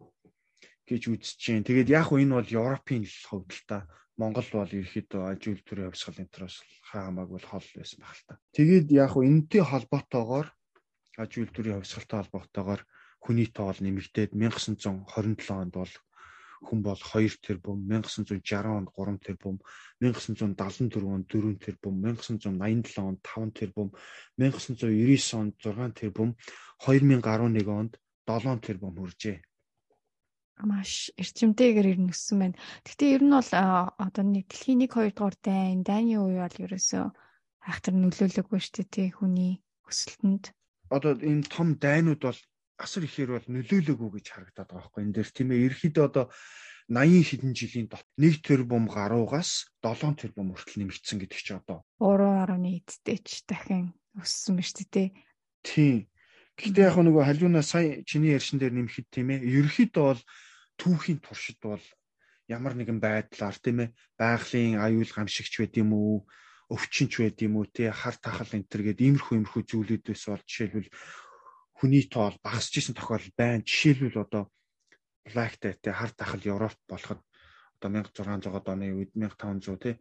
гэж 0.87 1.01
үзэж 1.11 1.37
जैन. 1.39 1.67
Тэгээд 1.67 1.89
яг 1.91 2.09
уу 2.11 2.21
энэ 2.23 2.39
бол 2.39 2.49
Европын 2.49 3.03
хувьд 3.03 3.51
л 3.51 3.63
та 3.67 3.77
Монгол 4.15 4.47
бол 4.53 4.69
ерөөхдөө 4.69 5.21
аж 5.25 5.41
үйлдвэрийн 5.49 5.89
хувьсгал 5.89 6.21
энтерос 6.21 6.61
хаамаг 6.89 7.27
бол 7.33 7.43
хол 7.43 7.67
байсан 7.75 7.99
баг 7.99 8.13
л 8.13 8.25
та. 8.29 8.33
Тэгээд 8.55 8.87
яг 8.93 9.11
уу 9.17 9.25
энэтэй 9.25 9.63
холбоотойгоор 9.65 10.47
аж 11.17 11.31
үйлдвэрийн 11.33 11.81
хувьсгалтай 11.81 12.17
холбоотойгоор 12.21 12.81
хүний 13.23 13.49
тоол 13.49 13.79
нэмэгдээд 13.81 14.31
1927 14.37 15.49
онд 15.49 15.73
бол 15.73 15.93
хүн 16.65 16.79
бол 16.87 16.97
2 16.97 17.43
тэрбум 17.45 17.79
1960 17.91 18.77
онд 18.77 18.89
3 18.95 19.19
тэрбум 19.25 19.57
1974 19.99 21.15
онд 21.15 21.25
4 21.27 21.59
тэрбум 21.59 21.95
1987 22.01 23.03
онд 23.03 23.19
5 23.21 23.51
тэрбум 23.59 23.89
1999 24.39 25.33
онд 25.39 25.53
6 25.59 25.93
тэрбум 25.99 26.29
2011 26.87 27.67
онд 27.79 27.93
7 28.25 28.59
тэрбум 28.65 28.93
хүржээ. 28.97 29.37
Маш 30.63 31.11
эрчимтэйгээр 31.19 31.91
ер 31.91 31.99
нь 31.99 32.13
өссөн 32.13 32.37
байна. 32.39 32.57
Гэхдээ 32.85 33.09
ер 33.17 33.23
нь 33.25 33.35
бол 33.35 33.51
одоо 34.05 34.23
нэг 34.23 34.45
дэлхийн 34.47 34.85
1 34.85 34.95
2 34.95 35.11
дугаар 35.17 35.35
дайн, 35.43 35.83
дайны 35.83 36.15
үе 36.23 36.39
бол 36.39 36.63
ерөөсөө 36.65 37.05
айхтар 37.67 37.95
нөлөөлөггүй 37.97 38.59
шүү 38.61 38.75
дээ 38.75 38.87
тий 38.93 39.09
хүний 39.11 39.53
өсөлтөнд. 39.89 40.45
Одоо 40.93 41.13
энэ 41.19 41.49
том 41.49 41.75
дайнууд 41.83 42.21
бол 42.21 42.39
асар 42.83 43.07
ихээр 43.07 43.31
бол 43.39 43.47
нөлөөлөөгүй 43.47 44.09
гэж 44.19 44.25
харагдаад 44.29 44.69
байгаа 44.69 44.83
байхгүй. 44.83 45.01
Энэ 45.07 45.15
дээр 45.15 45.29
тийм 45.31 45.49
ээ 45.55 45.65
ерөөхдөө 45.71 46.05
одоо 46.05 46.25
80 46.91 47.23
хэдэн 47.23 47.53
жилийн 47.55 47.87
дот 47.87 48.07
1 48.19 48.43
тэрбум 48.43 48.85
гаруугаас 48.91 49.71
7 49.79 50.19
тэрбум 50.19 50.51
хүртэл 50.51 50.83
нэмэгдсэн 50.83 51.17
гэдэг 51.23 51.39
чи 51.39 51.53
одоо 51.55 51.79
3.1 52.03 52.83
эдтэй 52.83 53.17
ч 53.23 53.47
дахин 53.47 53.95
өссөн 54.19 54.59
ба 54.59 54.63
шүү 54.67 54.87
дээ 54.91 55.09
тийм. 55.63 56.11
Гэхдээ 56.59 56.85
яг 56.91 56.97
нөгөө 56.99 57.23
халиунаа 57.23 57.63
сая 57.63 58.03
чиний 58.03 58.35
ярьсан 58.35 58.59
дээр 58.59 58.75
нэмэхэд 58.75 59.07
тийм 59.09 59.31
ээ 59.31 59.47
ерөөхдөө 59.47 60.03
бол 60.03 60.21
түүхийн 60.77 61.19
туршид 61.23 61.57
бол 61.63 61.83
ямар 62.51 62.75
нэгэн 62.75 62.99
байдлаар 62.99 63.57
тийм 63.63 63.77
ээ 63.87 63.89
байгалийн 64.19 64.77
аюул 64.77 65.11
гамшигч 65.15 65.53
байд 65.63 65.73
юм 65.79 65.95
уу 65.95 66.27
өвчнч 66.69 67.13
байд 67.23 67.37
юм 67.41 67.57
уу 67.57 67.65
тий 67.71 67.89
хар 67.89 68.15
тахал 68.19 68.51
энэ 68.53 68.69
төр 68.69 68.81
гээд 68.91 68.99
иймэрхүү 69.01 69.33
иймэрхүү 69.39 69.63
зүйлүүдээс 69.71 70.23
бол 70.29 70.43
жишээлбэл 70.45 70.89
хүний 71.77 72.03
тоол 72.07 72.35
багасч 72.45 72.73
исэн 72.77 72.95
тохиолдол 72.95 73.33
байна. 73.37 73.65
Жишээлбэл 73.65 74.23
одоо 74.25 74.43
Black-тай 75.25 75.73
те 75.81 75.91
хар 75.91 76.11
тахал 76.11 76.41
Европ 76.43 76.77
болоход 76.87 77.19
одоо 77.79 77.89
1600 77.89 78.73
оны 78.73 78.87
үед 78.91 79.11
1500 79.15 79.77
те 79.83 79.91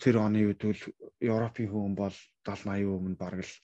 тэр 0.00 0.16
оны 0.26 0.44
үед 0.46 0.60
бол 0.62 0.82
Европын 1.20 1.68
хүн 1.68 1.94
бол 1.94 2.16
70 2.44 2.86
80% 2.86 2.96
өмнө 2.96 3.16
бараг 3.16 3.42
л 3.44 3.54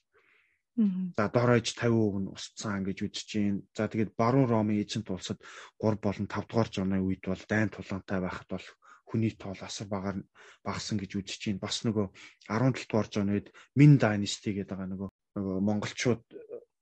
За 1.17 1.29
доройж 1.29 1.77
50% 1.77 2.17
нь 2.17 2.31
усцсан 2.33 2.81
гэж 2.81 2.97
үзэж 3.05 3.29
байна. 3.37 3.61
За 3.77 3.85
тэгээд 3.85 4.17
баруун 4.17 4.49
Ромын 4.49 4.81
эзэнт 4.81 5.05
улсад 5.13 5.37
3 5.77 6.01
болон 6.01 6.25
5 6.25 6.49
дугаар 6.49 6.69
зууны 6.73 6.97
үед 6.97 7.21
бол 7.29 7.43
дайн 7.45 7.69
тулаантай 7.69 8.17
байхад 8.17 8.49
бол 8.49 8.67
хүний 9.05 9.37
тоол 9.37 9.61
асар 9.61 9.85
багаар 9.85 10.17
багасан 10.65 10.97
гэж 10.97 11.11
үзэж 11.21 11.41
байна. 11.45 11.61
Бас 11.61 11.85
нөгөө 11.85 12.07
17 12.49 12.89
дугаар 12.89 13.09
зууны 13.13 13.31
үед 13.37 13.47
Мин 13.77 14.01
дайнасти 14.01 14.49
гэдэг 14.49 14.73
байгаа 14.73 14.89
нөгөө 14.89 15.09
нөгөө 15.37 15.57
монголчууд 15.61 16.23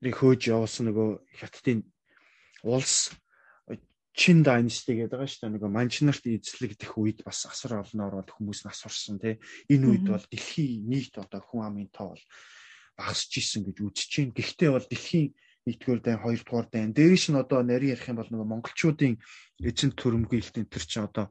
хөөж 0.02 0.42
явуулсан 0.50 0.90
нөгөө 0.90 1.10
хятадын 1.38 1.86
улс 2.66 3.14
чин 4.18 4.44
дайнасти 4.44 4.98
гэдэг 4.98 5.14
байгаа 5.14 5.30
шүү 5.30 5.42
дээ. 5.46 5.56
Нөгөө 5.56 5.72
манчнарт 5.72 6.24
эзлэгдэх 6.26 6.92
үед 7.00 7.20
бас 7.24 7.48
асар 7.48 7.80
олон 7.80 8.02
ороод 8.02 8.30
хүмүүс 8.34 8.68
нас 8.68 8.84
орсон 8.84 9.22
тий. 9.22 9.40
Энэ 9.72 9.88
үед 9.88 10.06
бол 10.10 10.26
дэлхийн 10.26 10.84
нийт 10.90 11.16
одоо 11.16 11.40
хүн 11.40 11.64
амын 11.64 11.90
тоо 11.96 12.12
бол 12.12 12.26
багасч 13.00 13.32
исэн 13.40 13.64
гэж 13.64 13.78
үзэж 13.80 14.12
байна. 14.20 14.36
Гэхдээ 14.36 14.70
бол 14.74 14.88
дэлхийн 14.90 15.28
нэгдүгээр 15.64 16.02
дай, 16.04 16.16
хоёрдугаар 16.20 16.68
дай. 16.68 16.84
Дээрээс 16.92 17.26
нь 17.32 17.40
одоо 17.40 17.62
нарийн 17.64 17.96
ярих 17.96 18.10
юм 18.10 18.20
бол 18.20 18.32
нөгөө 18.34 18.48
монголчуудын 18.52 19.16
эзэнт 19.64 19.96
төрөмгөөлөлтөнд 19.96 20.70
тэр 20.70 20.84
чинь 20.84 21.08
одоо 21.08 21.26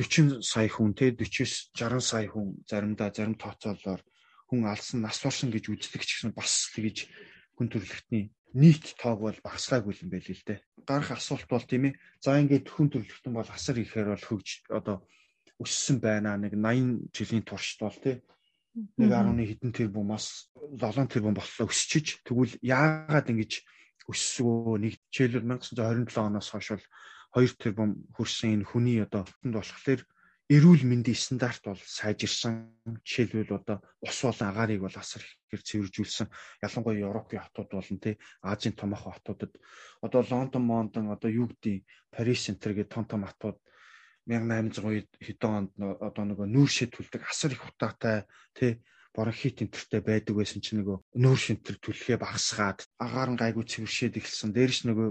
40 0.00 0.40
сая 0.40 0.70
хүн 0.72 0.96
те 0.96 1.12
40 1.12 1.76
60 1.76 2.00
сая 2.00 2.26
хүн 2.32 2.64
заримдаа 2.64 3.12
зарим 3.12 3.36
тооцоолоор 3.36 4.00
хүн 4.48 4.64
алсан 4.64 5.04
нас 5.04 5.20
орсон 5.20 5.52
гэж 5.52 5.68
үздэг 5.68 6.00
ч 6.00 6.16
гэсэн 6.16 6.32
бас 6.32 6.72
тэгэж 6.72 7.10
хүн 7.60 7.68
төрөлхтний 7.68 8.32
нийт 8.56 8.96
тоог 8.96 9.20
бол 9.20 9.38
багасгаагүй 9.44 10.00
юм 10.00 10.08
байл 10.08 10.24
л 10.24 10.46
дээ. 10.48 10.64
Гарах 10.88 11.12
асуулт 11.12 11.44
бол 11.44 11.60
тийм 11.60 11.92
ээ. 11.92 12.00
За 12.24 12.40
ингээд 12.40 12.72
хүн 12.72 12.88
төрөлхтөн 12.88 13.36
бол 13.36 13.50
асар 13.52 13.76
ихээр 13.76 14.16
бол 14.16 14.24
хөгж 14.24 14.64
одоо 14.72 15.04
өссөн 15.60 16.00
байна. 16.00 16.40
Нэг 16.40 16.56
80 16.56 17.12
жилийн 17.12 17.44
туршид 17.44 17.84
бол 17.84 17.98
тийм 18.00 18.24
1.1 18.96 19.44
хэдэн 19.44 19.72
тэрбумаас 19.76 20.48
7 20.56 21.04
тэрбум 21.12 21.36
боллоо 21.36 21.68
өсчиж 21.68 22.24
тэгвэл 22.24 22.56
яагаад 22.64 23.28
ингэж 23.28 23.52
өссөө 24.08 24.80
нэг 24.80 24.96
жишээлбэл 25.12 25.60
1927 25.60 26.16
оноос 26.16 26.48
хойш 26.48 26.68
бол 26.72 26.86
2 27.44 27.60
тэрбум 27.60 27.90
хүрсэн 28.16 28.56
энэ 28.56 28.68
хүний 28.72 28.98
одоо 29.04 29.28
болохоор 29.44 30.00
эрүүл 30.50 30.82
мэндийн 30.82 31.14
стандарт 31.14 31.62
бол 31.62 31.78
сайжирсан. 31.78 32.74
Жишээлбэл 33.06 33.62
одоо 33.62 33.78
ус 34.02 34.18
болон 34.18 34.50
агаарыг 34.50 34.82
бол 34.82 34.96
асар 34.98 35.22
ихээр 35.22 35.62
цэвэржүүлсэн. 35.62 36.26
Ялангуяа 36.66 37.06
Европын 37.06 37.38
хотууд 37.46 37.70
болон 37.70 37.98
тий 38.02 38.18
Азийн 38.42 38.74
томоохон 38.74 39.14
хотуудад 39.14 39.54
одоо 40.02 40.26
Лондон, 40.26 40.66
Мондон 40.66 41.14
одоо 41.14 41.30
юу 41.30 41.46
гэдэг 41.54 41.86
Парис 42.10 42.50
центр 42.50 42.74
гэдэг 42.74 42.90
том 42.90 43.06
том 43.06 43.22
хотууд 43.30 43.62
1800 44.26 45.06
хэдэн 45.22 45.50
онд 45.54 45.70
одоо 45.78 46.24
нөгөө 46.26 46.46
нүүр 46.50 46.70
шидүүлдэг 46.70 47.22
асар 47.30 47.54
их 47.54 47.62
утаатай 47.70 48.26
тий 48.58 48.82
бронхит 49.14 49.62
энтертэй 49.62 50.02
байдаг 50.02 50.34
байсан 50.34 50.62
чинь 50.62 50.82
нөгөө 50.82 50.98
нүүр 51.14 51.38
шинтер 51.38 51.78
түлхээ 51.78 52.18
багасгаад 52.18 52.90
агаар 52.98 53.30
нь 53.34 53.40
гайгүй 53.42 53.64
цэвэршээд 53.66 54.18
эхэлсэн. 54.18 54.50
Дээрс 54.54 54.86
нөгөө 54.86 55.10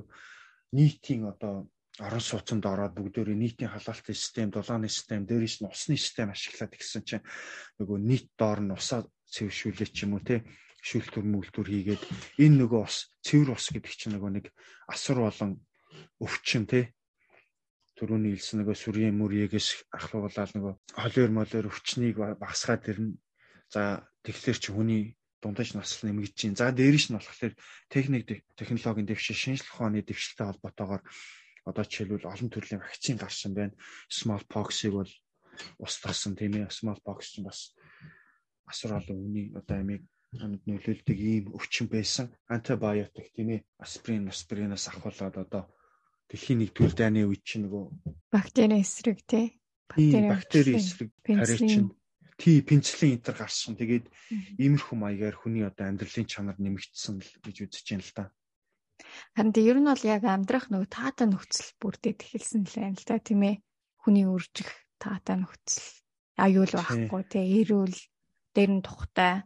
нийтийн 0.75 1.31
одоо 1.31 1.67
орон 1.99 2.23
сууцнд 2.23 2.63
ороод 2.63 2.95
бүгдөө 2.95 3.35
нийтийн 3.35 3.71
халаалтын 3.71 4.15
систем, 4.15 4.47
дулааны 4.49 4.87
систем, 4.87 5.27
дээрээс 5.27 5.59
нь 5.59 5.67
усны 5.67 5.95
систем 5.99 6.31
ашиглаад 6.31 6.71
гисэн 6.71 7.03
чинь 7.03 7.25
нөгөө 7.79 7.97
нийт 7.99 8.27
доор 8.39 8.59
нь 8.63 8.71
усаа 8.71 9.03
цэвэршүүлээ 9.33 9.89
ч 9.91 10.07
юм 10.07 10.15
уу 10.15 10.23
те 10.23 10.47
шүүлтүр 10.79 11.25
мүлтүр 11.27 11.67
хийгээд 11.67 12.03
энэ 12.39 12.57
нөгөө 12.63 12.81
ус 12.87 13.11
цэвэр 13.19 13.51
ус 13.51 13.67
гэдэг 13.75 13.93
чинь 13.99 14.13
нөгөө 14.15 14.31
нэг 14.31 14.45
асар 14.87 15.19
болон 15.19 15.59
өвчин 16.23 16.63
те 16.71 16.95
түрүүний 17.99 18.39
хэлсэн 18.39 18.63
нөгөө 18.63 18.75
сүрийн 18.79 19.19
мөрийгээс 19.19 19.91
ахлуулаад 19.91 20.51
нөгөө 20.55 20.73
холиор 20.95 21.31
молоор 21.35 21.67
өвчнийг 21.67 22.15
багасгаад 22.39 22.87
ирнэ. 22.87 23.19
За 23.67 24.07
тэгэхээр 24.23 24.59
чи 24.63 24.71
хүний 24.71 25.03
дундаж 25.43 25.75
наслал 25.75 26.07
нэмэгдэж 26.07 26.35
чинь. 26.39 26.55
За 26.55 26.71
дээрээс 26.71 27.11
нь 27.11 27.19
болохоор 27.19 27.53
техник 27.91 28.23
технологийн 28.55 29.03
дэвшил 29.03 29.35
шинжлэх 29.35 29.75
ухааны 29.75 29.99
дэвшилтэй 30.07 30.47
холбоотойгоор 30.47 31.03
одоо 31.65 31.83
жишээлбэл 31.83 32.31
олон 32.31 32.49
төрлийн 32.49 32.81
вакцин 32.81 33.17
гарсан 33.17 33.53
байна. 33.53 33.73
Smallpox-ыг 34.07 34.93
бол 34.93 35.11
устгасан 35.79 36.35
тийм 36.35 36.53
ээ. 36.59 36.71
Smallpox 36.71 37.35
чинь 37.35 37.47
бас 37.47 37.75
асар 38.67 38.99
олон 38.99 39.17
үний 39.17 39.47
одоо 39.55 39.77
амийг 39.79 40.03
амьд 40.37 40.61
нөлөөлдөг 40.69 41.17
ийм 41.17 41.45
өвчин 41.57 41.89
байсан. 41.89 42.29
Антибиотик 42.47 43.33
тийм 43.33 43.49
ээ. 43.57 43.65
Асприн, 43.81 44.29
аспринаас 44.29 44.85
ахуулаад 44.87 45.35
одоо 45.41 45.63
дэлхийн 46.29 46.61
нэгдүгээр 46.61 46.93
дайны 46.93 47.25
үед 47.25 47.41
чинь 47.41 47.65
нөгөө 47.65 47.83
бактерийн 48.29 48.85
эсрэг 48.85 49.25
тий. 49.25 49.57
Бактери 49.89 50.77
эсрэг 50.77 51.09
тариачин 51.25 51.97
тий 52.37 52.61
пенцилин 52.61 53.17
энтер 53.17 53.33
гарсан. 53.33 53.73
Тэгээд 53.73 54.05
иймэрхүү 54.61 54.95
маягаар 54.95 55.35
хүний 55.35 55.65
одоо 55.65 55.89
амьдралын 55.89 56.29
чанар 56.29 56.57
нэмэгдсэн 56.61 57.17
л 57.19 57.31
гэж 57.41 57.55
үзэж 57.65 57.85
байна 57.89 58.05
л 58.05 58.13
да. 58.13 58.23
Харин 59.35 59.53
тэг 59.53 59.65
ер 59.69 59.77
нь 59.79 59.89
бол 59.89 60.03
яг 60.05 60.23
амьдрах 60.25 60.67
нөгөө 60.69 60.89
таатай 60.89 61.27
нөхцөл 61.29 61.71
бүрдээд 61.81 62.19
эхэлсэн 62.23 62.63
л 62.65 62.75
байна 62.79 62.97
л 62.97 63.07
да 63.07 63.17
тийм 63.19 63.41
ээ. 63.43 63.55
Хүний 64.01 64.25
үржих 64.27 64.69
таатай 64.99 65.35
нөхцөл 65.39 65.87
аюул 66.39 66.71
байхгүй 66.71 67.23
тий 67.27 67.45
эрүүл 67.63 67.97
дээр 68.55 68.71
нь 68.79 68.85
тухтай. 68.85 69.43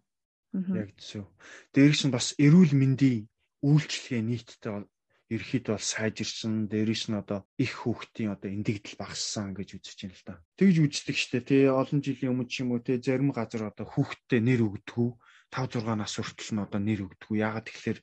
Яг 0.53 0.91
зөв. 1.01 1.25
Дээрээс 1.73 2.03
нь 2.05 2.13
бас 2.13 2.37
эрүүл 2.37 2.73
мэндийн 2.77 3.25
үйлчлэгээ 3.65 4.21
нийтдээ 4.21 4.85
ерхэд 5.33 5.65
бол 5.73 5.81
сайжирсан 5.81 6.69
дээрээс 6.69 7.09
нь 7.09 7.17
одоо 7.17 7.47
их 7.57 7.73
хүүхдийн 7.81 8.35
одоо 8.35 8.49
эндэгдэл 8.53 9.01
багассан 9.01 9.57
гэж 9.57 9.69
үзэж 9.81 9.97
байна 10.05 10.17
л 10.19 10.25
да. 10.27 10.35
Тэгж 10.59 10.75
үздэг 10.85 11.17
штэ 11.17 11.39
тий 11.41 11.63
олон 11.65 11.99
жилийн 12.05 12.33
өмнө 12.37 12.49
ч 12.51 12.61
юм 12.61 12.77
уу 12.77 12.81
тий 12.85 13.01
зарим 13.01 13.33
газар 13.33 13.71
одоо 13.71 13.87
хүүхдтэй 13.89 14.41
нэр 14.43 14.61
өгдөггүй 14.67 15.09
5 15.49 15.81
6 15.81 15.97
нас 15.97 16.13
хүртэл 16.13 16.51
нь 16.53 16.63
одоо 16.65 16.81
нэр 16.81 16.99
өгдөггүй. 17.07 17.37
Яагаад 17.41 17.65
тэгэхээр 17.65 17.99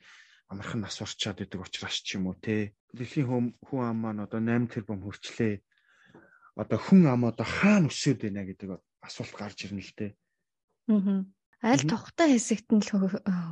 амархан 0.51 0.83
нас 0.83 0.99
орчаад 0.99 1.47
идэг 1.47 1.63
учраас 1.63 2.03
ч 2.03 2.19
юм 2.19 2.27
уу 2.27 2.37
те. 2.37 2.75
Дэлхийн 2.91 3.27
хүн 3.31 3.45
хүн 3.63 3.81
ам 3.87 3.99
маань 4.03 4.25
одоо 4.27 4.43
8 4.43 4.67
тэрбум 4.67 5.01
хүрчлээ. 5.07 5.63
Одоо 6.59 6.79
хүн 6.83 7.07
ам 7.07 7.31
одоо 7.31 7.47
хаана 7.47 7.87
өсөд 7.87 8.27
байна 8.27 8.43
гэдэг 8.43 8.75
асуулт 9.07 9.35
гарч 9.39 9.71
ирнэ 9.71 9.83
л 9.87 9.95
те. 9.95 10.07
Аа. 10.91 11.23
Аль 11.63 11.85
тухтай 11.87 12.35
хэсэгт 12.35 12.75
нь 12.75 12.83
л 12.83 12.91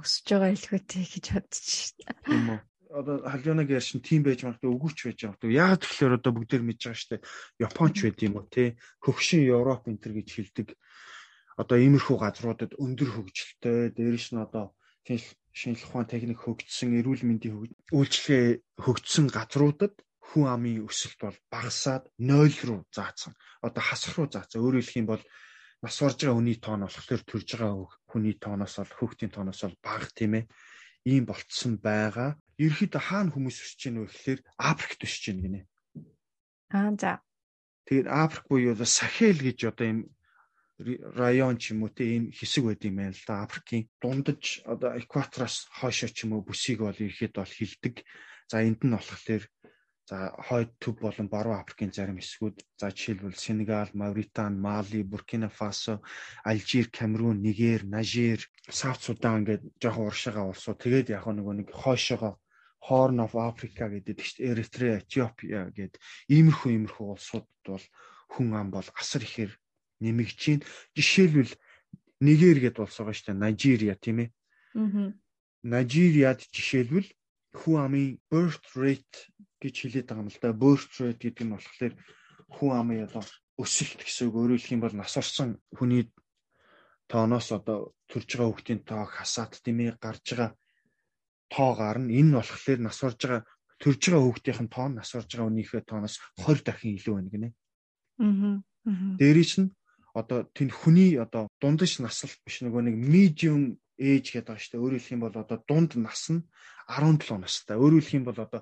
өсөж 0.02 0.26
байгаа 0.26 0.50
илгүүтэй 0.59 1.05
гэж 1.07 1.26
бодчих. 1.38 1.95
Тийм 2.26 2.57
үү. 2.57 2.61
одоо 2.88 3.21
халионаг 3.21 3.69
ярьсан 3.69 4.00
тим 4.00 4.25
байж 4.25 4.43
магадгүй 4.43 4.73
өгөөч 4.73 4.99
байж 5.05 5.19
магадгүй. 5.28 5.52
Яг 5.55 5.85
тэгэхээр 5.85 6.17
одоо 6.19 6.33
бүгдээр 6.33 6.64
мэдж 6.64 6.83
байгаа 6.88 6.99
штэ. 6.99 7.17
Японч 7.61 7.97
байд 8.00 8.19
юм 8.25 8.40
уу 8.40 8.49
те. 8.49 8.81
Хөгшин 9.05 9.45
Европ 9.45 9.85
энэ 9.93 10.00
төр 10.00 10.12
гэж 10.19 10.28
хэлдэг. 10.33 10.69
Одоо 11.61 11.76
иймэрхүү 11.76 12.17
газруудад 12.17 12.73
өндөр 12.81 13.09
хөгжилтэй 13.12 13.93
дээрэс 13.93 14.33
нь 14.33 14.40
одоо 14.40 14.73
шинжлэх 15.59 15.88
ухаан 15.88 16.07
техник 16.11 16.38
хөгжсөн, 16.45 16.99
эрүүл 17.00 17.25
мэндийн 17.25 17.57
үйлчлэгээ 17.97 18.47
хөгжсөн 18.85 19.27
газруудад 19.33 19.95
хүн 20.29 20.45
амын 20.55 20.85
өсөлт 20.85 21.19
бол 21.25 21.38
багасаад 21.49 22.05
0 22.21 22.53
руу 22.69 22.81
заасан. 22.93 23.33
Одоо 23.65 23.83
хасах 23.83 24.15
руу 24.21 24.29
заасан. 24.29 24.61
Өөрөөр 24.61 24.85
хэлэх 24.85 25.00
юм 25.00 25.09
бол 25.09 25.25
нас 25.83 25.97
орж 26.05 26.19
байгаа 26.21 26.37
хүний 26.37 26.59
тоон 26.61 26.85
болохоор 26.85 27.23
төрж 27.25 27.49
байгаа 27.57 27.88
хүний 28.11 28.35
тооноос 28.37 28.75
бол 28.79 28.97
хүүхдийн 28.99 29.33
тооноос 29.33 29.61
бол 29.65 29.79
бага 29.81 30.09
тийм 30.12 30.33
ээ. 30.38 30.45
Ийм 31.09 31.25
болцсон 31.25 31.75
байгаа. 31.81 32.37
Ерхэд 32.61 32.95
хаана 32.99 33.33
хүмүүс 33.33 33.57
өсөж 33.62 33.81
гэнэ 33.88 33.99
вэ 34.03 34.09
гэхээр 34.11 34.41
Африкт 34.59 35.00
өсөж 35.07 35.25
гэнэ 35.33 35.43
гинэ. 35.43 35.61
Аа 36.77 36.93
за. 37.00 37.12
Тэгээд 37.87 38.09
Африк 38.11 38.45
буюу 38.50 38.77
Сахел 38.85 39.38
гэж 39.41 39.59
одоо 39.71 39.87
ийм 39.87 40.00
район 40.79 41.59
ч 41.59 41.75
юм 41.75 41.83
уу 41.85 41.93
тийм 41.93 42.31
хэсэг 42.31 42.63
байд 42.65 42.83
юм 42.89 42.97
байна 42.99 43.15
л 43.17 43.25
да. 43.27 43.43
Африкийн 43.47 43.85
дундаж 44.03 44.63
одоо 44.73 44.95
экватороос 45.01 45.67
хойшоо 45.79 46.11
ч 46.15 46.25
юм 46.25 46.39
уу 46.39 46.47
бүсийг 46.47 46.79
бол 46.83 46.95
ирэхэд 46.95 47.35
бол 47.37 47.53
хилдэг. 47.59 47.95
За 48.51 48.63
энд 48.63 48.81
нь 48.87 48.95
болохоор 48.95 49.43
За 50.09 50.33
хойд 50.49 50.71
төв 50.81 50.95
болон 51.05 51.29
баруун 51.29 51.61
Африкийн 51.61 51.93
зарим 51.93 52.17
хэсгүүд 52.17 52.57
за 52.81 52.89
жишээлбэл 52.97 53.37
Сенегал, 53.45 53.91
Мавритан, 53.93 54.55
Мали, 54.57 55.03
Буркина 55.05 55.51
Фасо, 55.59 56.01
Алжир, 56.51 56.89
Камерун, 56.89 57.43
Нигер, 57.45 57.85
Нажер, 57.85 58.41
Саут 58.79 59.05
Судан 59.05 59.45
ингээд 59.45 59.63
жоохон 59.83 60.09
уршигаа 60.09 60.49
улсууд 60.49 60.81
тэгээд 60.81 61.13
яг 61.13 61.29
нөгөө 61.29 61.55
нэг 61.61 61.69
хойшоогоо 61.77 62.41
Horn 62.89 63.21
of 63.21 63.37
Africa 63.37 63.85
гэдэг 63.93 64.17
чинь 64.17 64.49
Эритре, 64.49 65.05
Этиопия 65.05 65.69
гэдэг 65.77 66.01
иймэрхүү 66.33 66.71
иймэрхүү 66.73 67.07
улсуудад 67.13 67.65
бол 67.69 67.85
хүн 68.33 68.49
ам 68.57 68.69
бол 68.73 68.89
асар 68.97 69.23
ихээр 69.29 69.53
нэмэгдэж 70.02 70.43
байна. 70.49 70.67
Жишээлбэл 70.97 71.52
улс 72.83 72.97
байгаа 72.99 73.14
шүү 73.14 73.26
дээ. 73.31 73.43
Нажириа 73.43 73.97
тийм 73.99 74.19
ээ. 74.23 74.28
Аа. 74.78 75.12
Нажириад 75.62 76.40
жишээлбэл 76.50 77.09
хүн 77.59 77.76
амын 77.85 78.09
birth 78.31 78.69
rate 78.75 79.31
гэж 79.62 79.75
хэлээд 79.83 80.07
байгаа 80.09 80.25
юм 80.26 80.31
л 80.31 80.40
да. 80.43 80.55
Birth 80.55 80.95
rate 81.02 81.23
гэдэг 81.23 81.45
нь 81.47 81.55
болохоор 81.55 81.95
хүн 82.55 82.73
амын 82.75 83.07
одоо 83.07 83.23
өсөлт 83.59 84.00
гэсэн 84.02 84.31
үг. 84.31 84.35
Өөрөөр 84.38 84.61
хэлэх 84.61 84.75
юм 84.76 84.85
бол 84.85 84.97
нас 84.99 85.14
орсон 85.19 85.59
хүний 85.75 86.07
тооноос 87.11 87.49
одоо 87.52 87.95
төрж 88.07 88.28
байгаа 88.37 88.50
хүүхдийн 88.52 88.81
тоо 88.85 89.02
хасаад 89.09 89.52
тийм 89.64 89.78
ээ 89.83 89.99
гарч 89.99 90.26
байгаа 90.35 90.50
тоо 91.50 91.71
гарна. 91.75 92.12
Энэ 92.12 92.31
нь 92.31 92.38
болохоор 92.38 92.81
нас 92.85 92.99
орж 93.02 93.19
байгаа 93.25 93.43
төрж 93.81 94.02
байгаа 94.11 94.25
хүүхдийн 94.26 94.69
тоо 94.69 94.87
нас 94.93 95.11
орж 95.17 95.31
байгаа 95.33 95.49
хүнийхээ 95.49 95.83
тооноос 95.88 96.17
20 96.45 96.67
дахин 96.67 96.97
илүү 96.99 97.14
байна 97.17 97.31
гинэ. 97.33 97.49
Аа. 98.23 98.62
Дээрээс 99.19 99.55
нь 99.62 99.73
одоо 100.21 100.45
тэн 100.57 100.71
хүний 100.75 101.17
одоо 101.19 101.47
дундаж 101.63 102.03
наслт 102.03 102.39
биш 102.45 102.61
нөгөө 102.67 102.83
нэг 102.91 102.97
medium 102.99 103.79
age 103.99 104.35
гэдэг 104.35 104.47
байгаа 104.47 104.63
шүү 104.63 104.73
дээ. 104.75 104.83
Өөрөөр 104.83 105.03
хэлэх 105.03 105.15
юм 105.15 105.23
бол 105.27 105.37
одоо 105.39 105.59
дунд 105.67 105.93
нас 105.99 106.23
нь 106.31 106.43
17 106.87 107.43
настай. 107.43 107.77
Өөрөөр 107.79 108.03
хэлэх 108.03 108.19
юм 108.19 108.27
бол 108.27 108.39
одоо 108.39 108.61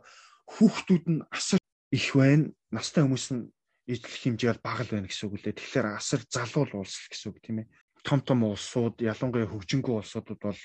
хүүхдүүд 0.49 1.05
нь 1.13 1.21
асар 1.31 1.61
их 1.93 2.09
байна. 2.17 2.51
Настай 2.73 3.03
хүмүүс 3.05 3.27
нь 3.37 3.45
ижлэх 3.87 4.17
хэмжээ 4.17 4.51
бол 4.57 4.67
бага 4.67 4.83
л 4.83 4.93
байна 4.97 5.09
гэсэн 5.09 5.27
үг 5.29 5.35
лээ. 5.45 5.55
Тэгэхээр 5.61 5.87
асар 5.95 6.21
залуу 6.27 6.83
улс 6.83 6.97
гэсэн 7.13 7.29
үг 7.31 7.39
тийм 7.45 7.57
ээ. 7.63 7.71
Том 8.02 8.21
том 8.25 8.41
улсууд 8.47 8.97
ялангуяа 9.02 9.47
хөгжингүй 9.50 9.95
улсуудад 10.00 10.39
бол 10.41 10.61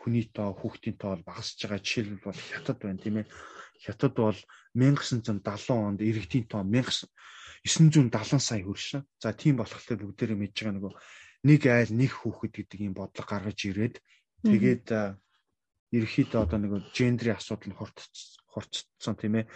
хүний 0.00 0.28
тоо 0.28 0.52
хүүхдийн 0.52 0.96
тоо 1.00 1.16
бол 1.16 1.28
багасж 1.32 1.56
байгаа 1.64 1.80
жишээлбэл 1.80 2.26
бол 2.28 2.40
хятад 2.40 2.78
байна 2.82 3.00
тийм 3.00 3.16
ээ. 3.20 3.26
Хятад 3.80 4.12
бол 4.16 4.38
1970 4.76 5.42
онд 5.72 6.00
иргэдийн 6.04 6.46
тоо 6.48 6.62
1970 7.66 8.40
сая 8.40 8.62
хүрсэн. 8.62 9.02
За 9.18 9.34
тийм 9.34 9.58
болохоор 9.58 9.98
бүгдээрээ 9.98 10.38
мэдж 10.38 10.56
байгаа 10.62 10.76
нөгөө 10.78 10.94
нэг 11.50 11.60
айл 11.66 11.92
нэг 11.92 12.12
хүүхэд 12.14 12.52
гэдэг 12.56 12.80
ийм 12.80 12.94
бодлого 12.94 13.26
гаргаж 13.26 13.58
ирээд 13.66 13.96
тэгээд 14.46 14.86
ерөөхдөө 15.96 16.40
одоо 16.42 16.58
нэг 16.58 16.72
гендрийн 16.94 17.38
асуудал 17.38 17.70
нь 17.70 17.78
хурцсан 17.78 19.14
тийм 19.18 19.34
ээ. 19.42 19.50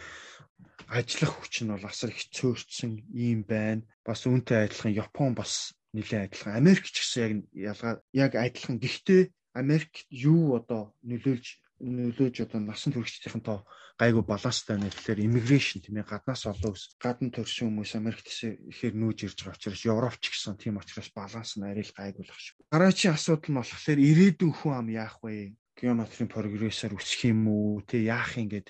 Ажиллах 0.91 1.33
хүч 1.39 1.55
нь 1.63 1.73
бол 1.73 1.87
асар 1.87 2.11
их 2.11 2.31
цөөрцсөн 2.35 2.93
юм 3.11 3.41
байна. 3.47 3.87
Бас 4.07 4.27
үүнтэй 4.27 4.67
адилхан 4.67 4.95
Япон 4.95 5.33
бас 5.35 5.75
нэлээд 5.95 6.35
адилхан. 6.35 6.59
Америк 6.61 6.87
ч 6.87 6.97
гэсэн 7.03 7.47
яг 7.55 7.79
ялгаа 7.79 7.95
яг 8.13 8.33
адилхан. 8.35 8.77
Гэхдээ 8.79 9.23
Америк 9.55 9.93
юу 10.11 10.55
одоо 10.59 10.95
нөлөөлж 11.03 11.47
нөлөөж 11.81 12.45
одоо 12.45 12.61
насан 12.61 12.93
туршидтайхан 12.93 13.41
тоо 13.41 13.65
гайгүй 13.97 14.25
баланстай 14.25 14.77
байна 14.77 14.93
гэхээр 14.93 15.25
иммиграшн 15.25 15.81
тийм 15.81 16.01
ээ 16.01 16.09
гаднаас 16.13 16.45
олон 16.45 16.77
ус 16.77 16.97
гадна 17.01 17.33
төрсэн 17.33 17.73
хүмүүс 17.73 17.93
Америкт 17.97 18.29
ихээр 18.29 18.95
нүүж 19.01 19.19
ирж 19.25 19.39
байгаа 19.41 19.57
учраас 19.57 19.83
Европч 19.89 20.23
гэсэн 20.29 20.61
тийм 20.61 20.77
учраас 20.77 21.09
баланс 21.17 21.57
нь 21.57 21.65
арай 21.65 21.85
л 21.85 21.97
гайгүй 21.97 22.25
л 22.25 22.33
шүү. 22.33 22.69
Дараагийн 22.69 23.17
асуудал 23.17 23.49
нь 23.49 23.59
болохоор 23.61 23.99
ирээдүйн 24.01 24.55
хүн 24.57 24.75
ам 24.77 24.89
яах 24.93 25.17
вэ? 25.25 25.57
Геометрийн 25.81 26.29
прогрессор 26.29 26.93
үсэх 26.93 27.33
юм 27.33 27.49
уу? 27.49 27.81
Тэ 27.81 28.05
яах 28.05 28.37
юм 28.37 28.53
гээд 28.53 28.69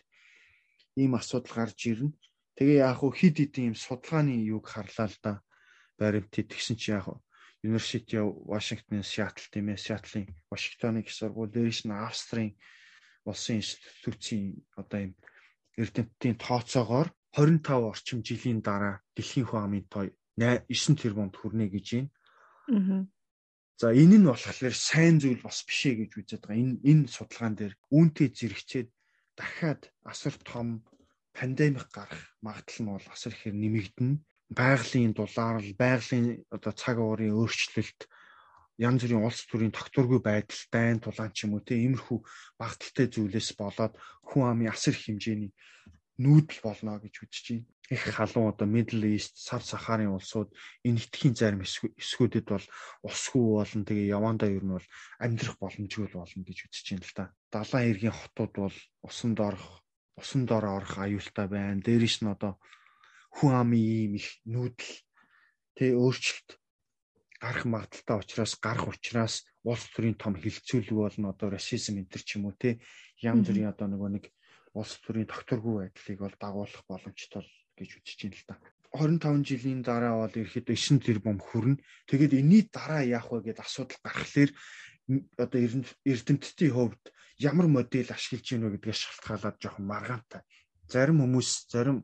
ийм 1.03 1.19
асуудал 1.19 1.67
гарч 1.67 1.79
ирнэ. 1.91 2.15
Тэгээ 2.55 2.87
яах 2.87 3.03
вэ? 3.03 3.11
Хид 3.19 3.37
хидийн 3.39 3.75
ийм 3.75 3.77
судалгааны 3.79 4.35
юг 4.47 4.71
харлаа 4.71 5.11
л 5.11 5.19
да. 5.19 5.33
Баримтыг 5.99 6.47
тэгсэн 6.47 6.79
чи 6.79 6.95
яах 6.95 7.11
вэ? 7.11 7.19
University 7.63 8.17
of 8.17 8.35
Washington 8.47 9.03
Seattle 9.05 9.49
тийм 9.53 9.69
ээ 9.69 9.77
Seattle-ийн 9.77 10.29
Вашингтоны 10.49 11.05
их 11.05 11.13
сургууль 11.13 11.53
дээрээс 11.53 11.85
нь 11.85 11.93
Австрийн 11.93 12.57
улсын 13.29 13.61
институцийн 13.61 14.65
одоо 14.81 14.99
юм 15.07 15.13
эрдэмтдийн 15.81 16.37
тооцоогоор 16.41 17.09
25 17.37 17.91
орчим 17.91 18.19
жилийн 18.27 18.61
дараа 18.61 18.95
дэлхийн 19.15 19.47
хүн 19.47 19.63
амын 19.65 19.87
тоо 19.93 20.05
9 20.37 21.01
тэрбумд 21.01 21.35
хүрнэ 21.37 21.67
гэж 21.71 21.87
байна. 21.95 22.11
Аа. 22.71 23.03
За 23.81 23.89
энэ 23.97 24.19
нь 24.21 24.29
болохоор 24.29 24.77
сайн 24.77 25.17
зүйл 25.23 25.41
бас 25.41 25.65
биш 25.65 25.81
ээ 25.89 25.95
гэж 26.05 26.11
үзээд 26.21 26.43
байгаа. 26.45 26.61
Энэ 26.63 26.75
энэ 26.91 27.05
судалгаан 27.09 27.55
дээр 27.57 27.75
үүнтэй 27.97 28.29
зэрэгцээд 28.29 28.89
дахиад 29.39 29.83
асар 30.05 30.35
том 30.45 30.85
пандемик 31.33 31.89
гарах 31.89 32.23
магадлал 32.45 32.81
нь 32.85 32.93
бол 32.93 33.09
асар 33.09 33.33
ихээр 33.33 33.57
нэмэгдэнэ. 33.57 34.21
Байгалийн 34.53 35.13
дулаалал, 35.17 35.73
байгалийн 35.81 36.27
одоо 36.53 36.73
цаг 36.77 36.97
уурын 37.01 37.33
өөрчлөлт 37.39 38.01
янз 38.81 39.05
бүрийн 39.05 39.27
улс 39.29 39.45
төрийн 39.45 39.77
тогтворгүй 39.77 40.21
байдал 40.25 40.63
дайн 40.73 40.99
тулаан 41.05 41.33
ч 41.37 41.45
юм 41.45 41.55
уу 41.55 41.63
те 41.63 41.77
иймэрхүү 41.77 42.19
багталтай 42.57 43.07
зүйлээс 43.13 43.53
болоод 43.61 43.95
хүн 44.25 44.45
амын 44.49 44.73
асар 44.73 44.97
их 44.97 45.05
хэмжээний 45.05 45.53
нүүдэл 46.21 46.61
болно 46.65 47.01
гэж 47.01 47.15
үзэж 47.25 47.47
байна. 47.49 47.69
Их 47.91 48.03
халуун 48.07 48.55
одоо 48.55 48.69
Middle 48.71 49.03
East, 49.03 49.35
Сав 49.35 49.67
Сахарын 49.67 50.15
улсууд 50.15 50.55
энэ 50.87 51.03
этхийн 51.03 51.35
зарим 51.35 51.65
эсгүүдэд 51.67 52.47
бол 52.47 52.67
усгүй 53.03 53.45
болон 53.59 53.83
тэгээ 53.83 54.15
явандаа 54.15 54.47
ер 54.47 54.63
нь 54.63 54.75
бол 54.79 54.89
амьдрах 55.19 55.57
боломжгүй 55.59 56.07
болно 56.15 56.45
гэж 56.47 56.59
үзэж 56.71 56.87
байна 56.87 57.07
л 57.09 57.17
да. 57.19 57.25
Далайн 57.51 57.91
эргийн 57.91 58.15
хотууд 58.15 58.53
бол 58.63 58.77
усанд 59.03 59.39
орох, 59.43 59.83
усан 60.15 60.47
дор 60.47 60.65
орох 60.71 60.95
аюултай 61.03 61.49
байна. 61.51 61.83
Дээрээс 61.83 62.23
нь 62.23 62.31
одоо 62.31 62.63
хүн 63.35 63.53
амын 63.59 63.83
ийм 63.83 64.13
их 64.23 64.39
нүүдэл 64.47 64.93
тэ 65.75 65.85
өөрчлөлт 65.99 66.60
гарах 67.41 67.65
магадaltaй 67.65 68.17
учраас 68.21 68.53
гарах 68.61 68.87
учраас 68.93 69.35
улс 69.65 69.85
төрийн 69.97 70.17
том 70.21 70.37
хилцүүлэг 70.37 70.93
болно 70.93 71.33
одоо 71.33 71.49
расизм 71.51 71.97
энэ 71.97 72.13
төр 72.13 72.23
ч 72.23 72.37
юм 72.37 72.53
уу 72.53 72.55
те 72.55 72.79
янз 73.25 73.49
бүрийн 73.49 73.73
одоо 73.73 73.89
нөгөө 73.89 74.11
нэг 74.13 74.25
улс 74.77 75.01
төрийн 75.01 75.29
докторгүй 75.29 75.75
байдлыг 75.89 76.19
бол 76.21 76.37
дагуулах 76.37 76.85
боломжтой 76.85 77.45
гэж 77.81 77.91
үзэж 77.97 78.19
байна 78.21 78.37
л 78.37 78.45
да. 78.47 78.57
25 78.91 79.47
жилийн 79.47 79.83
дараа 79.87 80.15
бол 80.27 80.35
ерхэд 80.35 80.67
9 80.69 81.01
тэрбум 81.01 81.39
хүрнэ. 81.39 81.79
Тэгээд 82.11 82.37
энэний 82.37 82.67
дараа 82.69 83.03
яах 83.07 83.31
вэ 83.31 83.55
гэдээ 83.55 83.65
асуудал 83.65 84.03
гарахлаэр 84.03 84.51
одоо 85.39 85.59
эрдэмтдийн 86.05 86.75
хувьд 86.75 87.03
ямар 87.39 87.67
модель 87.71 88.11
ашиглаж 88.11 88.47
гинэ 88.51 88.75
гэдгээс 88.75 89.01
шалтгаалаад 89.01 89.57
жоохон 89.63 89.87
маргаантай. 89.87 90.43
Зарим 90.91 91.23
хүмүүс 91.23 91.71
зарим 91.71 92.03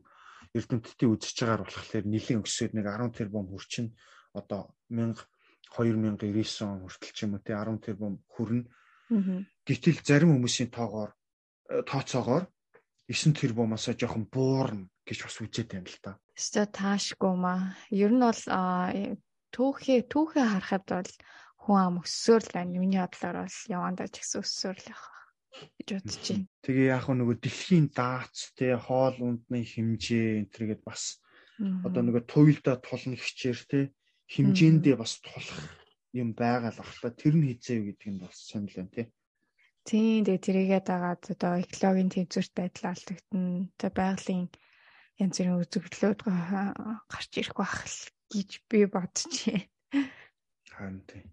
эрдэмтдийн 0.55 1.11
үзэж 1.11 1.35
байгаагаар 1.43 1.63
болохоор 1.67 2.05
нэлийн 2.07 2.39
өсөд 2.41 2.71
нэг 2.71 2.87
10 2.87 3.19
тэрбум 3.19 3.51
хүрчин 3.51 3.91
одоо 4.31 4.71
1000 4.89 5.19
2099 5.75 6.63
он 6.63 6.79
хүртэл 6.87 7.13
ч 7.13 7.19
юм 7.27 7.35
уу 7.35 7.43
те 7.43 7.53
10 7.53 7.83
тэрбум 7.83 8.23
хүрнэ. 8.31 8.65
Гэтэл 9.67 9.99
зарим 10.03 10.35
хүмүүсийн 10.35 10.71
тоогоор 10.71 11.11
э, 11.69 11.83
тооцоогоор 11.83 12.47
9 13.07 13.35
тэрбумаас 13.35 13.87
жоохон 13.95 14.27
буурна 14.31 14.87
гэж 15.07 15.17
бас 15.23 15.37
үзээд 15.39 15.69
байна 15.71 15.87
л 15.87 15.99
да. 16.03 16.11
Өстө 16.35 16.67
таашгүй 16.67 17.35
маа. 17.39 17.75
Ер 17.91 18.11
нь 18.11 18.23
бол 18.23 18.43
түүхээ 19.55 19.99
түүхээ 20.11 20.45
харахад 20.47 20.85
бол 20.91 21.13
хүн 21.63 21.77
ам 21.79 21.95
өссөөр 22.03 22.41
л 22.43 22.55
байна. 22.55 22.79
Миний 22.79 22.99
бодлоор 22.99 23.47
бол 23.47 23.59
явандаа 23.71 24.07
ч 24.11 24.15
гэсэн 24.19 24.43
өссөөр 24.43 24.77
л 24.79 24.91
явах 24.91 25.15
гэж 25.79 25.87
бодож 25.95 26.25
байна. 26.27 26.45
Тэгээ 26.67 26.87
яг 26.91 27.05
нөгөө 27.07 27.37
дэлхийн 27.39 27.87
даац 27.95 28.37
те 28.59 28.75
хоол 28.75 29.17
ундны 29.23 29.59
хэмжээ 29.63 30.43
энэ 30.43 30.51
төргээд 30.51 30.81
бас 30.83 31.23
одоо 31.57 32.01
нөгөө 32.03 32.23
туйлда 32.27 32.77
тулна 32.83 33.15
хичээр 33.15 33.59
те 33.71 33.79
хэмжээндээ 34.33 34.95
бас 34.99 35.19
тулах 35.23 35.61
юм 36.13 36.29
байгаа 36.33 36.71
л 36.75 36.81
ахлаа 36.83 37.11
тэр 37.15 37.35
нь 37.37 37.47
хизээ 37.47 37.79
гэдэг 37.87 38.09
нь 38.11 38.21
бас 38.23 38.35
сонирхол 38.49 38.83
байна 38.83 38.95
тий. 38.95 39.07
Тийм 39.87 40.27
тэгээ 40.27 40.45
тэрийгээ 40.45 40.81
дагаад 40.83 41.23
одоо 41.31 41.53
экологийн 41.63 42.11
тэнцвэрт 42.11 42.53
байдал 42.55 42.91
алдагдана. 42.91 43.71
Одоо 43.79 43.91
байгалийн 43.95 44.45
янз 45.23 45.35
бүрийн 45.39 45.61
үзэгдлүүд 45.63 46.19
гарч 47.07 47.31
ирэх 47.39 47.55
байх 47.55 47.87
гэж 48.27 48.49
би 48.67 48.79
байна. 48.83 49.15
Харин 50.75 51.01
тийм. 51.07 51.27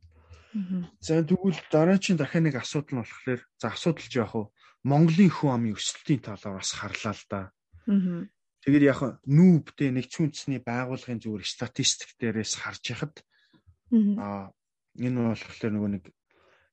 За 1.03 1.19
тэгвэл 1.27 1.59
дараагийн 1.75 2.19
дахиад 2.19 2.47
нэг 2.47 2.57
асуудал 2.63 2.95
нь 2.95 3.03
болохоор 3.03 3.41
за 3.59 3.67
асуудал 3.75 4.07
ч 4.07 4.15
яах 4.23 4.35
вэ? 4.39 4.55
Монголын 4.87 5.33
хүн 5.35 5.51
амын 5.51 5.75
өсөлтийн 5.75 6.23
талаар 6.23 6.63
бас 6.63 6.71
харлаа 6.79 7.15
л 7.19 7.25
да. 7.27 7.41
Тэгээд 8.65 8.89
яг 8.89 9.01
нүүбтэй 9.29 9.93
нэгдсэн 9.93 10.33
үндэсний 10.33 10.61
байгууллагын 10.65 11.21
зүгээр 11.21 11.45
статистик 11.45 12.17
дээрээс 12.17 12.65
харж 12.65 12.83
яхад 12.97 13.21
аа 14.17 14.57
энэ 14.97 15.21
болохоор 15.21 15.73
нөгөө 15.77 15.91
нэг 16.01 16.05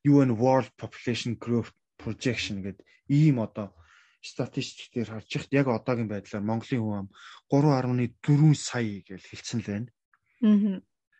UN 0.07 0.31
World 0.39 0.71
Population 0.79 1.35
Growth 1.35 1.75
Projection 1.99 2.63
гэдэг 2.63 2.87
ийм 3.11 3.43
одоо 3.43 3.75
статистик 4.23 4.87
дээр 4.95 5.19
харж 5.19 5.27
яхад 5.35 5.51
яг 5.51 5.67
одоогийн 5.67 6.07
байдлаар 6.07 6.47
Монголын 6.47 6.79
хүн 6.79 6.99
ам 7.03 7.07
3.4 7.51 8.55
сая 8.55 9.03
гэж 9.03 9.21
хэлсэн 9.27 9.59
л 9.59 9.67
байна. 9.67 9.89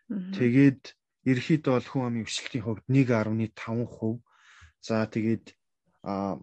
Аа. 0.08 0.32
Тэгээд 0.32 0.82
ерөөхдөө 1.28 1.72
бол 1.76 1.90
хүн 1.92 2.06
амын 2.08 2.24
өсөлтийн 2.24 2.64
хувьд 2.64 2.84
1.5%. 2.88 4.24
За 4.80 5.06
тэгээд 5.06 5.46
аа 6.02 6.40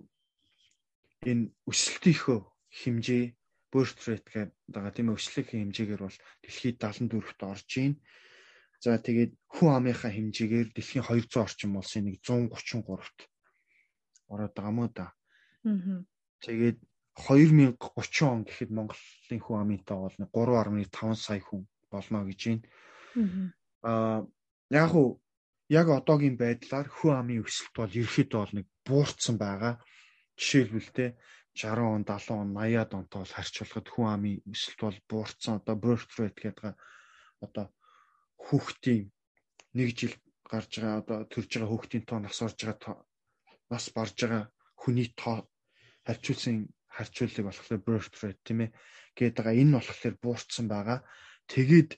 энэ 1.25 1.51
өсөлтийнхөө 1.67 2.39
хэмжээ 2.79 3.25
birth 3.71 4.01
rate 4.07 4.29
гэдэг 4.29 4.53
байгаа 4.73 4.93
тийм 4.93 5.13
өсөлтийн 5.13 5.69
хэмжээгээр 5.69 6.01
бол 6.03 6.17
дэлхийд 6.43 6.77
74-т 6.81 7.41
орж 7.45 7.69
ийн. 7.77 7.93
За 8.83 8.97
тэгээд 8.97 9.31
хүн 9.55 9.69
амынхаа 9.77 10.11
хэмжээгээр 10.13 10.69
дэлхийн 10.73 11.05
200 11.05 11.43
орчим 11.43 11.77
улсын 11.77 12.03
нэг 12.07 12.23
133-т 12.23 13.19
ороод 14.31 14.53
байгаа 14.55 14.73
мó 14.73 14.85
да. 14.87 15.11
Аа. 15.65 16.03
Тэгээд 16.39 16.77
2030 17.19 18.23
он 18.23 18.41
гэхэд 18.47 18.71
Монголын 18.71 19.41
хүн 19.43 19.59
амынтай 19.59 19.97
бол 19.99 20.15
3.5 20.15 21.19
сая 21.19 21.43
хүн 21.43 21.67
болно 21.91 22.23
гэж 22.23 22.41
байна. 22.47 22.63
Аа 23.83 24.19
яг 24.69 24.91
уу 24.95 25.19
яг 25.67 25.87
одоогийн 25.89 26.37
байдлаар 26.37 26.87
хүн 26.87 27.13
амын 27.19 27.43
өсөлт 27.43 27.73
бол 27.75 27.91
ерөөхдөө 28.01 28.39
бол 28.39 28.55
нэг 28.55 28.67
буурсан 28.87 29.35
байгаа. 29.37 29.73
Жишээлбэл 30.39 30.91
те 30.95 31.05
60 31.53 31.79
он, 31.95 32.03
70 32.05 32.31
он, 32.31 32.49
80-аад 32.57 32.93
онтой 32.93 33.19
бол 33.21 33.35
харьцуулахад 33.35 33.87
хүн 33.89 34.07
амын 34.13 34.41
өсөлт 34.47 34.79
бол 34.79 34.99
буурсан. 35.09 35.59
Одоо 35.59 35.75
birth 35.75 36.13
rate 36.19 36.39
гэдэг 36.39 36.75
одоо 37.45 37.65
хүүхдийн 38.37 39.11
нэг 39.75 39.89
жил 39.97 40.15
гарч 40.45 40.71
байгаа 40.79 41.01
одоо 41.01 41.17
төрж 41.31 41.49
байгаа 41.49 41.71
хүүхдийн 41.71 42.05
тоо 42.05 42.19
нас 42.19 42.39
орж 42.41 42.59
байгаа 42.63 42.97
нас 43.69 43.85
барж 43.95 44.15
байгаа 44.21 44.43
хүний 44.81 45.09
тоо 45.15 45.47
харьцуулсан 46.05 46.69
харьцуулыг 46.95 47.45
болохоор 47.45 47.81
birth 47.87 48.17
rate 48.23 48.41
тийм 48.45 48.59
ээ 48.65 48.73
гээд 49.17 49.35
байгаа 49.37 49.59
энэ 49.61 49.75
болохоор 49.77 50.15
буурсан 50.23 50.65
байгаа. 50.71 50.99
Тэгээд 51.51 51.91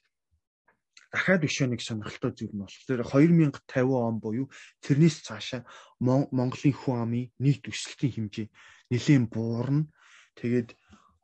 дахиад 1.11 1.43
өшөө 1.47 1.67
нэг 1.69 1.81
сонирхолтой 1.83 2.31
зүйл 2.35 2.55
нь 2.55 2.63
болохоор 2.63 3.03
2050 3.03 4.07
он 4.07 4.17
буюу 4.23 4.47
тэрнээс 4.83 5.17
цаашаа 5.27 5.61
Монголын 5.99 6.75
хүн 6.75 6.97
амын 7.03 7.31
нийт 7.43 7.67
өсөлтийн 7.67 8.15
хэмжээ 8.15 8.47
нэлийн 8.91 9.25
буурна. 9.31 9.87
Тэгээд 10.35 10.75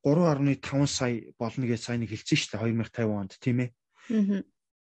3.5 0.01 0.87
сая 0.87 1.35
болно 1.35 1.65
гэж 1.67 1.81
сайн 1.83 2.07
нэг 2.07 2.15
хэлсэн 2.15 2.37
шүү 2.39 2.49
дээ 2.55 2.63
2050 2.95 3.11
онд 3.11 3.31
тийм 3.43 3.57
ээ. 3.67 3.69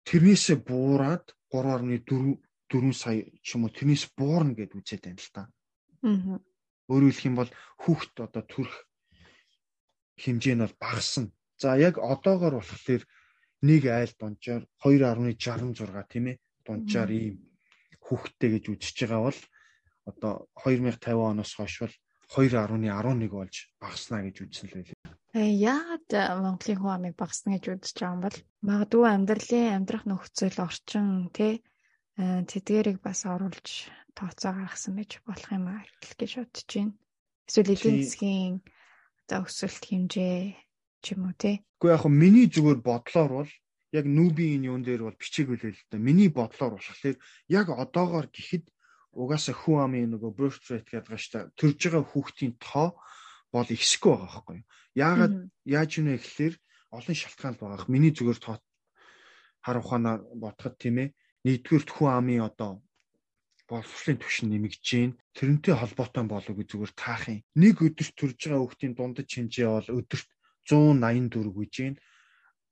Тэрнээсээ 0.07 0.59
буураад 0.63 1.35
3.4 1.51 2.39
4 2.71 2.93
сая 2.95 3.23
ч 3.43 3.55
юм 3.55 3.67
уу 3.67 3.75
тэрнээс 3.75 4.11
буурна 4.19 4.55
гэд 4.55 4.75
үзээд 4.75 5.03
байна 5.07 5.23
л 5.23 5.31
та. 5.35 5.43
Аа. 6.03 6.39
Өөрөөр 6.91 7.15
хэлэх 7.15 7.29
юм 7.31 7.37
бол 7.39 7.51
хүүхд 7.83 8.15
одоо 8.27 8.43
төрөх 8.43 8.77
хэмжээ 10.19 10.55
нь 10.59 10.65
бол 10.67 10.77
багасна. 10.83 11.31
За 11.59 11.79
яг 11.79 11.99
одоогор 11.99 12.59
болохоор 12.59 13.03
нэг 13.63 13.83
айл 13.87 14.13
дунджаар 14.19 14.63
2.66 14.83 16.11
тийм 16.11 16.25
ээ 16.31 16.37
дунджаар 16.67 17.11
ийм 17.11 17.35
хүүхдтэй 18.03 18.51
гэж 18.59 18.65
үзэж 18.71 18.97
байгаа 19.07 19.23
бол 19.31 19.41
одоо 20.11 20.33
2050 20.59 21.31
оноос 21.31 21.53
хойш 21.55 21.75
бол 21.83 21.95
2.11 22.31 23.31
болж 23.31 23.55
багаснаа 23.79 24.21
гэж 24.27 24.37
үзсэн 24.43 24.67
л 24.67 24.77
байлээ. 24.77 24.99
Э 25.37 25.53
яагаад 25.53 26.09
Монголын 26.43 26.79
хүн 26.81 26.95
амыг 26.97 27.15
багасна 27.15 27.55
гэж 27.55 27.65
үзэж 27.77 27.97
байгаа 28.01 28.15
юм 28.17 28.23
бол 28.25 28.39
магадгүй 28.67 29.07
амьдралын 29.07 29.75
амьдрах 29.77 30.05
нөхцөл 30.09 30.59
орчин 30.65 31.31
тий 31.31 31.63
э, 32.19 32.43
тэдгэрийг 32.51 32.99
бас 33.05 33.23
оруулж 33.29 33.93
тооцоо 34.17 34.53
гаргасан 34.57 34.97
байж 34.97 35.21
болох 35.23 35.51
юм 35.53 35.69
аа 35.71 35.85
гэж 36.19 36.31
бодож 36.41 36.67
байна. 36.73 36.95
Эсвэл 37.47 37.75
эдийн 37.77 37.97
засгийн 38.03 38.55
одоо 39.29 39.41
өсөлт 39.47 39.85
хэмжээ 39.87 40.39
ч 41.03 41.05
юм 41.15 41.31
уу 41.31 41.35
тий. 41.39 41.63
Гэхдээ 41.79 41.95
яг 41.95 42.05
миний 42.11 42.47
зүгээр 42.51 42.81
бодлоор 42.83 43.33
бол 43.45 43.53
яг 43.95 44.05
нүүбийн 44.09 44.67
юун 44.67 44.83
дээр 44.83 45.07
бол 45.07 45.21
бичээгүй 45.21 45.57
л 45.63 45.71
л 45.71 45.83
да. 45.93 45.99
Миний 46.01 46.31
бодлоор 46.33 46.75
болохоор 46.75 47.17
яг 47.47 47.67
одоогоор 47.71 48.27
гэхэд 48.33 48.65
угаасаа 49.17 49.57
хүн 49.57 49.79
амын 49.85 50.11
нөгөө 50.13 50.33
birth 50.37 50.69
rate 50.69 50.91
гэдэг 50.93 51.17
дээ. 51.17 51.45
Төрж 51.57 51.81
байгаа 51.89 52.05
хүүхдийн 52.05 52.55
тоо 52.61 52.89
бол 53.53 53.69
ихсэхгүй 53.77 54.13
байгаа 54.13 54.29
байхгүй 54.29 54.57
юу? 54.61 54.69
Яагаад 54.97 55.35
яаж 55.65 55.91
юм 55.99 56.07
бэ 56.13 56.21
гэхэлэр 56.21 56.55
олон 56.97 57.17
шалтгаан 57.17 57.55
байгаа. 57.57 57.89
Миний 57.89 58.13
зүгээр 58.13 58.41
тоо 58.45 58.57
хар 59.65 59.77
ухаанаар 59.81 60.21
бодоход 60.43 60.77
тийм 60.77 60.97
ээ. 61.03 61.09
Нэгдүгээр 61.49 61.85
хүн 61.89 62.11
амын 62.13 62.47
одоо 62.49 62.71
боловсролын 63.67 64.21
түвшин 64.23 64.49
нэмэгдэж 64.55 64.87
гин 64.87 65.13
тэрнтэй 65.35 65.75
холбоотой 65.75 66.25
болов 66.31 66.55
гэж 66.55 66.69
зүгээр 66.71 66.93
таах 66.95 67.25
юм. 67.33 67.43
Нэг 67.59 67.83
өдөрт 67.83 68.15
төрж 68.15 68.39
байгаа 68.39 68.63
хүүхдийн 68.63 68.95
дундаж 68.95 69.27
хэмжээ 69.27 69.67
бол 69.67 69.89
өдөрт 69.99 70.29
184 70.71 71.51
гэж 71.59 71.73
гин. 71.75 71.95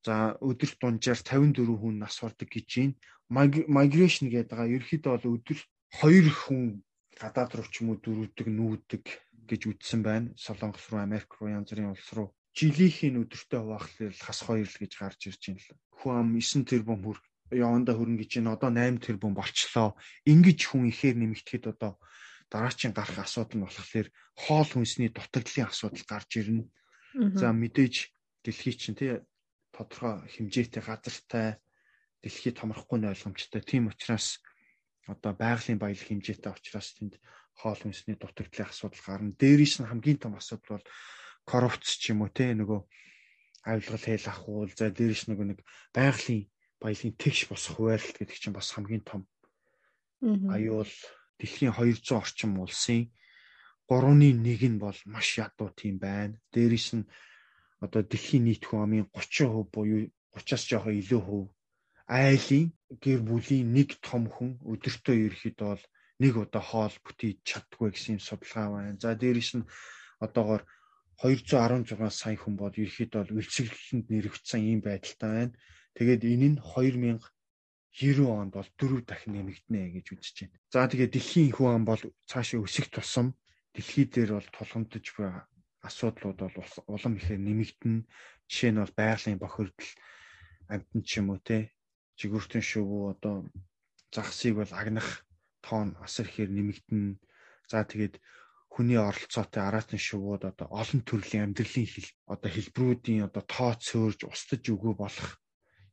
За 0.07 0.15
өдөрт 0.39 0.79
дунджаар 0.79 1.19
54 1.19 1.83
хүн 1.83 1.95
нас 1.99 2.17
ордог 2.23 2.49
гэж 2.51 2.67
гин. 2.71 2.91
Migration 3.31 4.31
гэдэг 4.31 4.55
байгаа 4.55 4.75
ерөөхдөө 4.77 5.13
бол 5.19 5.35
өдөрт 5.35 5.69
хоёр 5.99 6.27
хүн 6.31 6.83
гадаад 7.15 7.55
руу 7.55 7.69
ч 7.71 7.83
юм 7.83 7.95
уу 7.95 7.99
дөрөвдөг 8.03 8.49
нүүдэг 8.51 9.05
гэж 9.47 9.61
үздсэн 9.71 10.01
байна. 10.03 10.29
Солонгос 10.35 10.91
руу, 10.91 11.01
Америк 11.01 11.31
руу, 11.39 11.53
янз 11.53 11.71
бүрийн 11.71 11.95
улс 11.95 12.11
руу. 12.17 12.35
Жилийнхийн 12.55 13.21
өдөртөө 13.23 13.61
хуваахлал 13.63 14.19
хас 14.19 14.41
хоёр 14.47 14.67
л 14.67 14.81
гэж 14.83 14.93
гарч 14.99 15.21
ирж 15.31 15.43
байна 15.47 15.63
л. 15.63 15.79
Хүн 15.99 16.15
ам 16.19 16.29
9 16.39 16.67
тэрбум 16.71 17.01
хүр 17.03 17.19
яванда 17.51 17.93
хөрнө 17.95 18.19
гэж 18.19 18.31
байна. 18.39 18.55
Одоо 18.57 18.71
8 18.71 18.99
тэрбум 19.03 19.35
болчлоо. 19.35 19.95
Ингиж 20.27 20.61
хүн 20.71 20.91
ихээр 20.91 21.17
нэмэгдэхэд 21.19 21.65
одоо 21.75 21.99
дараачийн 22.51 22.95
гарах 22.95 23.19
асуудал 23.27 23.59
нь 23.59 23.67
болохоор 23.67 24.09
хоол 24.39 24.71
хүнсний 24.71 25.11
дутагдлын 25.11 25.71
асуудал 25.71 26.05
гарч 26.07 26.31
ирнэ. 26.39 26.65
За 27.39 27.51
мэдээж 27.55 28.11
дэлхий 28.43 28.75
чинь 28.75 28.99
тий 28.99 29.23
тодорхой 29.75 30.27
хэмжээтэй 30.31 30.83
газартай 30.83 31.59
дэлхий 32.23 32.55
томрохгүй 32.55 32.99
нь 32.99 33.11
ойлгомжтой. 33.11 33.63
Тийм 33.63 33.91
учраас 33.91 34.39
одоо 35.13 35.33
байгалийн 35.37 35.79
баялаг 35.81 36.07
хэмжээтэй 36.09 36.53
учраас 36.53 36.89
тэнд 36.97 37.15
хоол 37.61 37.81
хүнсний 37.81 38.17
дутагдлын 38.19 38.71
асуудал 38.71 39.03
гарна. 39.07 39.37
Дээрээс 39.41 39.75
нь 39.81 39.89
хамгийн 39.89 40.19
том 40.21 40.35
асуудал 40.37 40.81
бол 40.81 40.87
коррупц 41.45 42.01
ч 42.01 42.13
юм 42.13 42.25
уу 42.25 42.33
те 42.33 42.57
нөгөө 42.57 42.81
авилгал 43.69 44.05
хэл 44.05 44.27
ахуул 44.33 44.71
за 44.73 44.91
дээрээс 44.91 45.25
нөгөө 45.29 45.47
нэг 45.53 45.61
байгалийн 45.93 46.49
баялагын 46.81 47.15
тэгш 47.21 47.41
босох 47.49 47.77
хуваарлт 47.77 48.17
гэдэг 48.17 48.37
чинь 48.41 48.57
бас 48.57 48.69
хамгийн 48.73 49.05
том 49.05 49.23
аюул 50.25 50.93
дэлхийн 51.39 51.73
200 51.77 52.21
орчим 52.21 52.61
улсын 52.61 53.13
3-ны 53.89 54.29
1 54.33 54.73
нь 54.73 54.81
бол 54.81 54.97
маш 55.05 55.37
ядуу 55.37 55.69
тийм 55.77 56.01
байна. 56.01 56.41
Дээрээс 56.53 56.89
нь 56.97 57.05
одоо 57.85 58.03
дэлхийн 58.03 58.45
нийт 58.49 58.65
хүн 58.65 58.85
амын 58.85 59.05
30% 59.13 59.69
буюу 59.69 60.09
30-аас 60.33 60.65
жоохон 60.65 60.97
илүү 60.97 61.21
хувь 61.21 61.49
айлын 62.09 62.69
гэр 63.01 63.21
бүлийн 63.25 63.73
нэг 63.73 63.97
том 64.05 64.29
хүн 64.29 64.61
өдөртөө 64.61 65.17
ерөөхдөө 65.27 65.69
бол 65.73 65.85
нэг 66.21 66.33
удаа 66.37 66.63
хоол 66.63 66.97
бүтээж 67.05 67.39
чаддгүй 67.49 67.91
гэсэн 67.97 68.21
судалгаа 68.21 68.69
байна. 68.77 69.01
За 69.01 69.17
дээрэс 69.17 69.51
нь 69.57 69.69
одоогоор 70.21 70.63
216 71.19 72.13
сая 72.13 72.37
хүн 72.37 72.55
бол 72.61 72.75
ерөөхдөө 72.77 73.21
бол 73.25 73.39
үлсгэлэнд 73.41 74.07
нэрвэгдсэн 74.13 74.63
ийм 74.69 74.81
байдалтай 74.85 75.31
байна. 75.33 75.57
Тэгээд 75.97 76.23
энэ 76.33 76.49
нь 76.53 76.59
2090 76.61 78.29
онд 78.29 78.53
бол 78.53 78.71
дөрөв 78.79 79.03
дахин 79.09 79.33
нэмэгдэнэ 79.35 79.95
гэж 79.97 80.07
үзэж 80.13 80.37
байна. 80.45 80.59
За 80.73 80.85
тэгээд 80.91 81.15
дэлхийн 81.15 81.51
хүн 81.57 81.71
ам 81.73 81.85
бол 81.89 82.03
цаашаа 82.29 82.61
өсөх 82.61 82.93
тусам 82.93 83.33
дэлхий 83.73 84.07
дээр 84.11 84.37
бол 84.37 84.49
тулгамдж 84.53 85.07
байгаа 85.17 85.49
асуудлууд 85.89 86.39
бол 86.43 86.71
улам 86.95 87.15
ихээр 87.17 87.41
нэмэгдэнэ. 87.41 88.07
Жишээ 88.51 88.71
нь 88.75 88.81
бол 88.83 88.95
байгалийн 88.99 89.41
бохирдол 89.41 89.91
амтэн 90.69 91.01
ч 91.07 91.11
юм 91.23 91.33
уу 91.33 91.41
те 91.41 91.75
жигүүртэн 92.19 92.65
шувуу 92.71 93.15
одоо 93.15 93.37
загсыг 94.15 94.55
бол 94.59 94.73
агнах 94.81 95.09
тоон 95.65 95.89
асар 96.07 96.27
ихээр 96.29 96.51
нэмэгдэнэ. 96.55 97.19
За 97.71 97.83
тэгээд 97.83 98.21
хүний 98.75 98.99
оролцоотой 98.99 99.63
араатан 99.65 99.99
шувууд 99.99 100.43
одоо 100.51 100.67
олон 100.71 101.01
төрлийн 101.07 101.45
амьдралын 101.51 101.89
хил 101.91 102.09
одоо 102.35 102.51
хэлбэрүүдийн 102.53 103.27
одоо 103.29 103.43
тоо 103.55 103.73
цөөрж 103.87 104.21
устж 104.31 104.65
өгөө 104.75 104.95
болох 105.03 105.31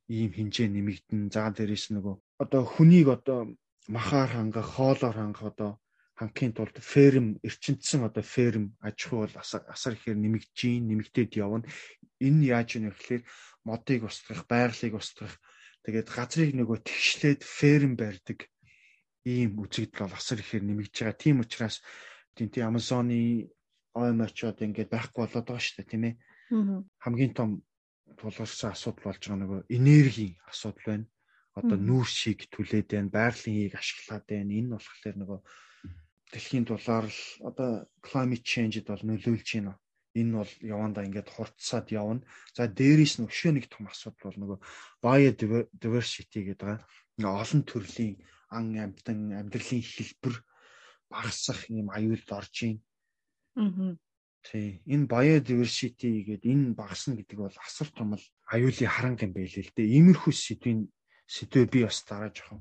ийм 0.09 0.31
хинжээ 0.37 0.67
нэмэгдэн. 0.69 1.31
За 1.33 1.49
дээрээс 1.55 1.85
нөгөө 1.95 2.15
одоо 2.43 2.61
хүнийг 2.65 3.07
одоо 3.17 3.39
махаар 3.87 4.29
хангах, 4.33 4.67
хоолоор 4.75 5.15
хангах 5.17 5.45
одоо 5.51 5.71
ханхийн 6.19 6.53
тулд 6.53 6.77
ферм 6.77 7.27
эрчимдсэн 7.47 8.01
одоо 8.09 8.25
ферм 8.33 8.77
аж 8.85 8.97
ахуй 9.05 9.19
бол 9.25 9.37
асар 9.73 9.93
ихээр 9.95 10.17
нэмэгдэж 10.21 10.59
нэмэгдээд 10.89 11.31
явна. 11.41 11.65
Энэ 12.21 12.45
яаж 12.53 12.69
вэ 12.77 12.93
гэхээр 12.93 13.23
модыг 13.65 14.05
устгах, 14.05 14.45
байгалыг 14.51 14.93
устгах 14.99 15.33
тэгээд 15.85 16.09
газрыг 16.13 16.51
нөгөө 16.55 16.77
тэгшлээд 16.85 17.41
ферм 17.41 17.93
барьдаг 17.97 18.45
ийм 19.25 19.57
үзэгдэл 19.61 20.05
бол 20.05 20.17
асар 20.17 20.41
ихээр 20.41 20.63
нэмэгдэж 20.65 20.97
байгаа. 20.97 21.21
Тийм 21.21 21.37
учраас 21.41 21.81
тийм 22.33 22.49
тийм 22.49 22.69
Amazon-ы 22.69 23.49
OMH-од 23.93 24.57
ингээд 24.65 24.89
байхгүй 24.89 25.19
болоод 25.25 25.45
байгаа 25.45 25.61
шүү 25.61 25.75
дээ, 25.81 25.91
тийм 25.91 26.03
ээ. 26.09 26.15
Хамгийн 27.03 27.33
том 27.37 27.49
тулгарсан 28.17 28.71
асуудал 28.73 29.05
болж 29.11 29.21
байгаа 29.21 29.41
нөгөө 29.41 29.61
энергийн 29.77 30.35
асуудал 30.49 30.85
байна. 30.85 31.07
Одоо 31.57 31.77
нүүрс 31.77 32.13
шиг 32.15 32.39
түлээд 32.47 32.87
байна, 32.87 33.11
байгалийн 33.11 33.57
хийг 33.67 33.75
ашиглаад 33.75 34.25
байна. 34.25 34.51
Энэ 34.55 34.71
болохоор 34.71 35.15
нөгөө 35.19 35.39
дэлхийн 36.31 36.65
дулаар 36.65 37.05
л 37.11 37.21
одоо 37.43 37.69
climate 37.99 38.45
change-д 38.47 38.87
бол 38.87 39.03
нөлөөлж 39.03 39.49
байна. 39.59 39.75
Энэ 40.11 40.43
бол 40.43 40.53
явандаа 40.59 41.07
ингээд 41.07 41.29
хурцсаад 41.31 41.87
явна. 41.95 42.25
За 42.55 42.67
дээрээс 42.67 43.19
нь 43.19 43.27
өшөө 43.27 43.51
нэг 43.55 43.65
том 43.71 43.87
асуудал 43.87 44.27
бол 44.27 44.39
нөгөө 44.41 44.59
biodiversity 44.99 46.39
гэдэг 46.51 46.67
байгаа. 46.67 46.87
Ингээ 47.15 47.39
олон 47.43 47.61
төрлийн 47.63 48.15
ан 48.51 48.65
амьтан 48.75 49.19
амьдралын 49.39 49.83
хэлбэр 49.83 50.35
багасах 51.07 51.71
юм 51.71 51.87
аюулд 51.95 52.27
орж 52.27 52.55
байна. 52.59 52.79
Аа. 53.55 53.95
Тий. 54.43 54.81
Энэ 54.89 55.05
biodiversity 55.07 56.25
гэдэг 56.27 56.49
энэ 56.49 56.75
багасна 56.75 57.15
гэдэг 57.15 57.37
бол 57.39 57.57
асар 57.61 57.87
том 57.93 58.17
л 58.17 58.25
аюулын 58.51 58.89
харанг 58.91 59.21
юм 59.23 59.31
байл 59.31 59.53
л 59.53 59.71
дээ. 59.75 59.93
Иймэрхүү 59.95 60.33
сэдвийн 60.33 60.89
сэдвээ 61.29 61.65
би 61.71 61.79
бас 61.85 62.03
дараа 62.03 62.33
жоохон 62.33 62.59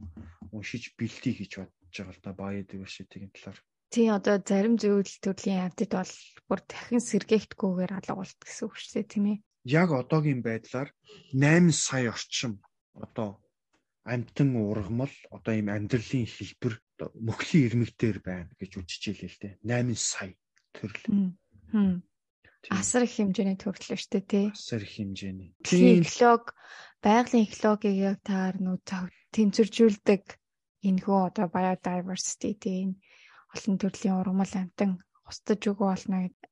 уншиж 0.53 0.95
бэлтий 0.95 1.35
гэж 1.35 1.65
бодож 1.65 1.95
байгаа 1.97 2.15
л 2.15 2.23
да 2.23 2.31
biodiversity-ийн 2.37 3.33
талаар. 3.33 3.59
Тий 3.91 4.07
одоо 4.07 4.39
зарим 4.39 4.79
зөвлөл 4.79 5.19
төрлийн 5.19 5.67
амьтад 5.67 5.91
бол 5.91 6.15
бүр 6.47 6.61
дахин 6.63 7.03
сэргээхдгүйгээр 7.03 7.93
алга 7.99 8.15
болт 8.15 8.39
гэсэн 8.39 8.65
үг 8.71 8.75
шүү 8.79 8.93
дээ 8.95 9.07
тийм 9.11 9.27
ээ. 9.35 9.39
Яг 9.67 9.91
одоогийн 9.91 10.47
байдлаар 10.47 10.95
8 11.35 11.75
сая 11.75 12.15
орчим 12.15 12.63
одоо 12.95 13.43
амьтан 14.07 14.55
ургамал 14.55 15.15
одоо 15.35 15.53
ийм 15.59 15.69
амьдралын 15.75 16.27
хэлбэр 16.31 16.75
мөхлийн 17.19 17.67
ирмэгтэр 17.67 18.19
байна 18.23 18.51
гэж 18.63 18.79
үжижээ 18.79 19.27
л 19.27 19.39
дээ. 19.43 19.55
8 19.67 19.99
сая 19.99 20.39
төрөл. 20.71 22.03
Асар 22.71 23.09
их 23.09 23.15
хэмжээний 23.17 23.59
төгслөө 23.59 23.99
шүү 23.99 24.13
дээ 24.15 24.25
тий. 24.31 24.47
Асар 24.55 24.87
их 24.87 24.95
хэмжээний. 24.95 25.51
Эколог 25.67 26.55
байгалийн 27.03 27.49
экологийг 27.49 27.97
яг 27.97 28.19
таар 28.23 28.55
нүү 28.61 28.77
тэнцвэржүүлдэг 29.35 30.23
энэ 30.89 31.03
хөө 31.05 31.21
одоо 31.29 31.47
biodiversity 31.53 32.53
тийм 32.57 33.01
олон 33.55 33.77
төрлийн 33.81 34.19
ургамал 34.21 34.55
амтан 34.57 34.91
устж 35.29 35.63
өгөө 35.71 35.89
болно 35.91 36.19
гэдэг 36.25 36.51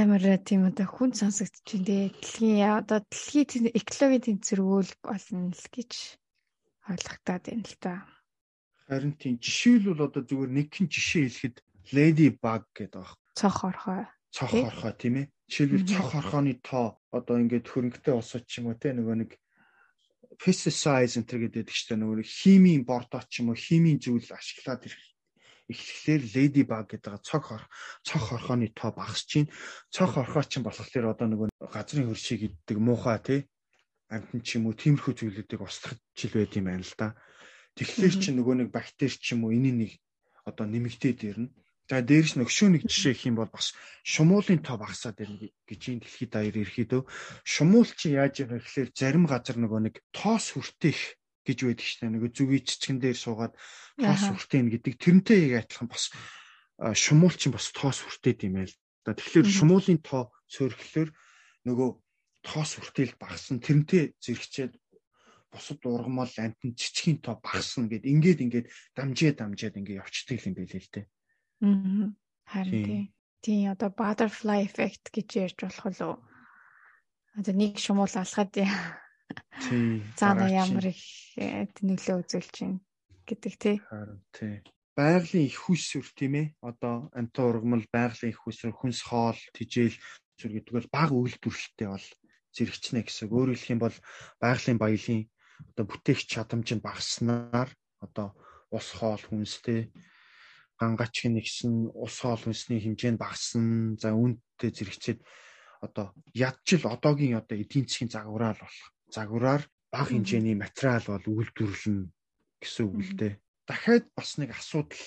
амар 0.00 0.22
тийм 0.46 0.62
одоо 0.70 0.86
хүн 0.86 1.10
сонсогдож 1.18 1.66
байна 1.66 1.86
тий. 1.86 2.04
Дэлхийн 2.14 2.70
одоо 2.80 2.98
дэлхийн 3.02 3.74
экологийн 3.74 4.24
тэнцвэргүүл 4.26 4.92
болно 5.02 5.50
л 5.50 5.66
гэж 5.74 5.92
ойлгохтаад 6.90 7.44
байна 7.50 7.66
л 7.66 7.76
та. 7.82 7.92
Харин 8.86 9.14
тийм 9.18 9.34
жишээлбэл 9.42 10.06
одоо 10.06 10.22
зүгээр 10.22 10.50
нэг 10.54 10.68
хэн 10.70 10.86
жишээ 10.86 11.22
хэлэхэд 11.26 11.56
Lady 11.94 12.28
Bug 12.30 12.62
гэдэг 12.74 13.02
баг. 13.02 13.18
Цох 13.34 13.58
орхой 13.66 14.06
цох 14.30 14.50
хорхоо 14.50 14.92
тийм 14.94 15.14
ээ. 15.20 15.26
Жишээлбэл 15.50 15.90
цох 15.90 16.06
хорхооны 16.14 16.54
тоо 16.62 16.98
одоо 17.10 17.36
ингээд 17.42 17.66
хөрөнгөтэй 17.66 18.14
босоод 18.14 18.46
ч 18.46 18.62
юм 18.62 18.70
уу 18.70 18.78
те 18.78 18.94
нөгөө 18.94 19.16
нэг 19.26 19.30
pesticides 20.38 21.18
энэ 21.18 21.26
гэдэг 21.26 21.66
чинь 21.66 21.98
нөгөө 21.98 22.22
химийн 22.22 22.86
бордоо 22.86 23.22
ч 23.26 23.42
юм 23.42 23.50
уу 23.50 23.58
химийн 23.58 23.98
зүйл 23.98 24.30
ашиглаад 24.30 24.86
ирэх 24.86 25.02
эхлэхээр 25.72 26.22
ladybug 26.34 26.84
гэдэг 26.90 27.14
цог 27.22 27.42
хор 27.46 27.62
цог 28.02 28.22
хорхооны 28.26 28.68
тоо 28.74 28.90
багасч 28.92 29.26
чинь 29.30 29.52
цог 29.94 30.10
хорхоо 30.14 30.44
чинь 30.44 30.66
болохоор 30.66 31.14
одоо 31.14 31.26
нөгөө 31.30 31.48
газрын 31.70 32.10
хөршиг 32.10 32.40
иддэг 32.46 32.78
муухай 32.82 33.18
тий 33.22 33.40
амтэн 34.10 34.42
ч 34.42 34.58
юм 34.58 34.66
уу 34.66 34.74
тиймэрхүү 34.74 35.14
зүйлүүдийг 35.14 35.62
устгах 35.62 35.94
жил 36.18 36.34
байд 36.34 36.58
юм 36.58 36.66
байна 36.66 36.82
л 36.82 36.94
да. 36.98 37.14
Тэгэхээр 37.78 38.14
чи 38.18 38.30
нөгөө 38.34 38.54
нэг 38.58 38.68
бактери 38.74 39.14
ч 39.14 39.38
юм 39.38 39.46
уу 39.46 39.54
энэ 39.54 39.70
нэг 39.70 39.92
одоо 40.42 40.66
нэмэгдээд 40.66 41.20
ирнэ. 41.30 41.54
За 41.86 42.02
дээрс 42.02 42.34
нөгшөө 42.34 42.68
нэг 42.74 42.82
жишээ 42.90 43.14
их 43.14 43.22
юм 43.30 43.38
бол 43.38 43.50
бас 43.50 43.74
шумуулын 44.02 44.62
тоо 44.66 44.82
багасаад 44.82 45.14
байна 45.18 45.38
гэж 45.66 45.80
энэ 45.90 46.02
дэлхийд 46.02 46.30
даяар 46.34 46.56
ерхийдөө 46.58 47.02
шумуул 47.46 47.90
чи 47.98 48.14
яаж 48.18 48.46
вэ 48.46 48.58
гэхээр 48.58 48.90
зарим 48.94 49.24
газар 49.30 49.58
нөгөө 49.58 49.80
нэг 49.86 49.94
тоос 50.14 50.54
хүртэх 50.54 51.18
гэж 51.46 51.58
байдаг 51.64 51.86
шнэ 51.86 52.06
нөгөө 52.12 52.30
зүгийн 52.36 52.66
цэцгэн 52.66 52.98
дээр 53.00 53.18
суугаад 53.18 53.54
тоос 53.96 54.22
хүртэн 54.28 54.68
гэдэг 54.70 54.94
тэрнтэй 55.00 55.40
яг 55.54 55.66
адилхан 55.66 55.88
бас 55.88 56.12
шумуул 56.96 57.36
чинь 57.36 57.54
бас 57.54 57.72
тоос 57.72 58.00
хүртээд 58.04 58.48
юм 58.48 58.60
байл. 58.60 58.76
За 59.04 59.16
тэгэхээр 59.16 59.48
шумуулын 59.48 60.00
тоо 60.04 60.32
цөөрхлөөр 60.52 61.10
нөгөө 61.68 61.90
тоос 62.44 62.70
хүртэл 62.80 63.16
багсан 63.20 63.60
тэрнтэй 63.60 64.16
зэрэгчээд 64.20 64.72
бусад 65.52 65.80
ургамал 65.84 66.30
амтэн 66.30 66.72
цэцгийн 66.78 67.18
тоо 67.20 67.36
багасна 67.42 67.90
гэд 67.90 68.06
ингээд 68.06 68.40
ингээд 68.44 68.66
дамжээ 68.96 69.32
дамжаад 69.36 69.76
ингээд 69.76 70.00
явцдаг 70.00 70.38
юм 70.46 70.54
байлээ 70.56 70.80
л 70.80 70.92
дээ. 70.94 71.06
Аа. 71.66 72.08
Харин 72.46 72.84
тий. 72.86 73.02
Тий 73.40 73.60
одоо 73.66 73.90
butterfly 73.90 74.68
effect 74.68 75.10
гэж 75.10 75.28
ярьж 75.36 75.58
болох 75.64 75.86
уу? 76.00 76.16
Одоо 77.34 77.54
нэг 77.56 77.78
шумуул 77.82 78.14
алхаад 78.14 78.52
тий. 79.64 80.02
Цаана 80.16 80.46
ямар 80.50 80.90
их 80.90 81.02
э, 81.36 81.66
нөлөө 81.80 82.16
үзүүлж 82.24 82.54
байна 82.60 82.80
гэдэг 83.28 83.54
тий. 83.58 83.76
Харин 83.86 84.20
тий. 84.34 84.54
Байгалийн 84.96 85.46
их 85.46 85.58
хүсвэр 85.62 86.08
тийм 86.18 86.34
ээ. 86.36 86.46
Одоо 86.60 87.08
амтан 87.14 87.44
ургамал 87.46 87.86
байгалийн 87.92 88.34
их 88.34 88.42
хүсвэр 88.42 88.74
хүнс 88.74 89.00
хоол, 89.06 89.38
тижэл 89.54 89.96
зүр 90.38 90.50
гэдэг 90.58 90.72
бол 90.74 90.88
бага 90.90 91.14
үйлдвэрлэлтэй 91.14 91.88
бол 91.88 92.06
зэрэгчнэ 92.56 93.00
гэсэн. 93.06 93.30
Өөрөөр 93.30 93.56
хэлэх 93.56 93.74
юм 93.74 93.80
бол 93.80 93.96
байгалийн 94.42 94.78
баялын 94.80 95.22
одоо 95.70 95.84
бүтээх 95.86 96.20
чадамж 96.26 96.68
нь 96.74 96.84
багаснаар 96.84 97.70
одоо 98.02 98.34
ус 98.72 98.88
хоол 98.96 99.22
хүнстэй 99.22 99.92
гангач 100.80 101.28
нэгсэн 101.28 101.92
ус 101.94 102.14
хоол 102.24 102.40
хүнсний 102.40 102.80
хэмжээ 102.80 103.12
нь 103.14 103.22
багассан. 103.22 103.94
За 104.00 104.16
үүнтэй 104.16 104.70
зэрэгцээд 104.72 105.20
одоо 105.84 106.16
ядчил 106.34 106.84
одоогийн 106.88 107.38
одоо 107.40 107.56
эдийн 107.60 107.86
засгийн 107.86 108.10
загвараар 108.10 108.58
болох. 108.58 108.86
Загвараар 109.10 109.62
бага 109.90 110.14
хэмжээний 110.14 110.54
материал 110.54 111.02
бол 111.06 111.26
үйлдвэрлэнэ 111.26 112.10
гэсэн 112.62 112.84
үг 112.86 112.94
л 113.02 113.12
дээ. 113.18 113.32
Дахиад 113.66 114.06
бас 114.14 114.38
нэг 114.38 114.50
асуудал 114.54 115.04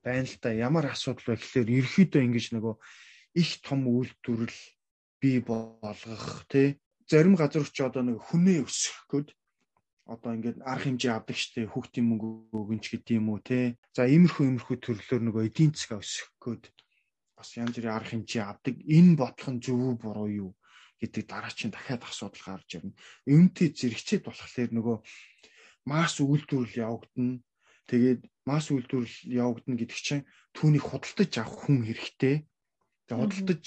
байна 0.00 0.24
л 0.24 0.36
да. 0.40 0.50
Ямар 0.52 0.88
асуудал 0.88 1.24
вэ 1.28 1.36
гэхээр 1.36 1.68
ерөөхдөө 1.78 2.22
ингэж 2.24 2.46
нөгөө 2.56 2.74
их 3.40 3.50
том 3.60 3.84
үйлдвэрлэл 3.84 4.62
бий 5.20 5.38
болгох 5.44 6.48
тий 6.48 6.80
зарим 7.08 7.36
газар 7.36 7.68
ч 7.68 7.84
одоо 7.84 8.02
нэг 8.04 8.18
хүнээ 8.24 8.64
өсгөх 8.64 9.04
гээд 9.12 9.28
одоо 10.08 10.30
ингээд 10.36 10.58
арга 10.64 10.84
хэмжээ 10.88 11.12
авдаг 11.12 11.36
штеп 11.36 11.68
хүүхдийн 11.72 12.06
мөнгө 12.08 12.28
өгөнч 12.52 12.84
гэдэг 12.92 13.16
юм 13.20 13.28
уу 13.32 13.40
те. 13.40 13.76
За 13.96 14.08
иймэрхүү 14.08 14.44
иймэрхүү 14.48 14.76
төрлөөр 14.80 15.22
нөгөө 15.24 15.42
эдийн 15.48 15.72
засгаа 15.72 16.00
өсгөх 16.00 16.32
гээд 16.44 16.64
бас 17.36 17.48
янз 17.60 17.76
бүрийн 17.76 17.96
арга 17.96 18.12
хэмжээ 18.12 18.44
авдаг. 18.44 18.74
Энэ 18.84 19.16
бодлого 19.20 19.52
нь 19.52 19.62
зөв 19.64 19.78
үү 19.80 19.94
буруу 20.00 20.28
юу 20.28 20.50
гэдэг 21.04 21.24
дараа 21.28 21.52
чинь 21.52 21.70
дахиад 21.70 22.02
асуудал 22.02 22.42
гарч 22.56 22.80
ирнэ. 22.80 22.96
Үүнтэй 23.28 23.68
зэрэгцээд 23.76 24.22
болохоор 24.24 24.70
нөгөө 24.72 24.96
масс 25.84 26.16
үйлдвэрлэл 26.24 26.80
явагдана. 26.80 27.44
Тэгээд 27.84 28.20
масс 28.48 28.72
үйлдвэрлэл 28.72 29.28
явагдана 29.28 29.76
гэдэг 29.76 30.00
чинь 30.00 30.24
түүнийг 30.56 30.84
худалдаж 30.88 31.32
авах 31.36 31.68
хүн 31.68 31.84
хэрэгтэй. 31.84 32.36
Тэгээд 32.48 33.20
худалдаж 33.20 33.64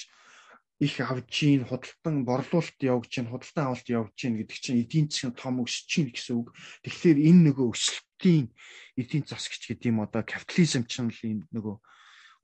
их 0.80 1.02
авж 1.02 1.26
гин 1.30 1.65
худалдан 1.65 2.26
борлуулалт 2.26 2.80
явж 2.82 3.10
гин 3.10 3.30
худалдан 3.30 3.65
авалт 3.65 3.88
явж 3.89 4.13
гин 4.13 4.38
гэдэг 4.38 4.58
чинь 4.58 4.82
эдийн 4.82 5.10
засгийн 5.10 5.34
том 5.34 5.62
өсөж 5.65 5.89
гин 5.89 6.10
гэсэн 6.13 6.36
үг. 6.38 6.54
Тэгэхээр 6.86 7.17
энэ 7.17 7.41
нөгөө 7.50 7.67
өсөлтийн 7.73 8.45
эдийн 8.93 9.26
засгч 9.26 9.62
гэдэг 9.73 9.89
юм 9.89 10.06
одоо 10.06 10.21
капитализм 10.21 10.86
чинь 10.86 11.10
л 11.10 11.21
энэ 11.26 11.50
нөгөө 11.50 11.76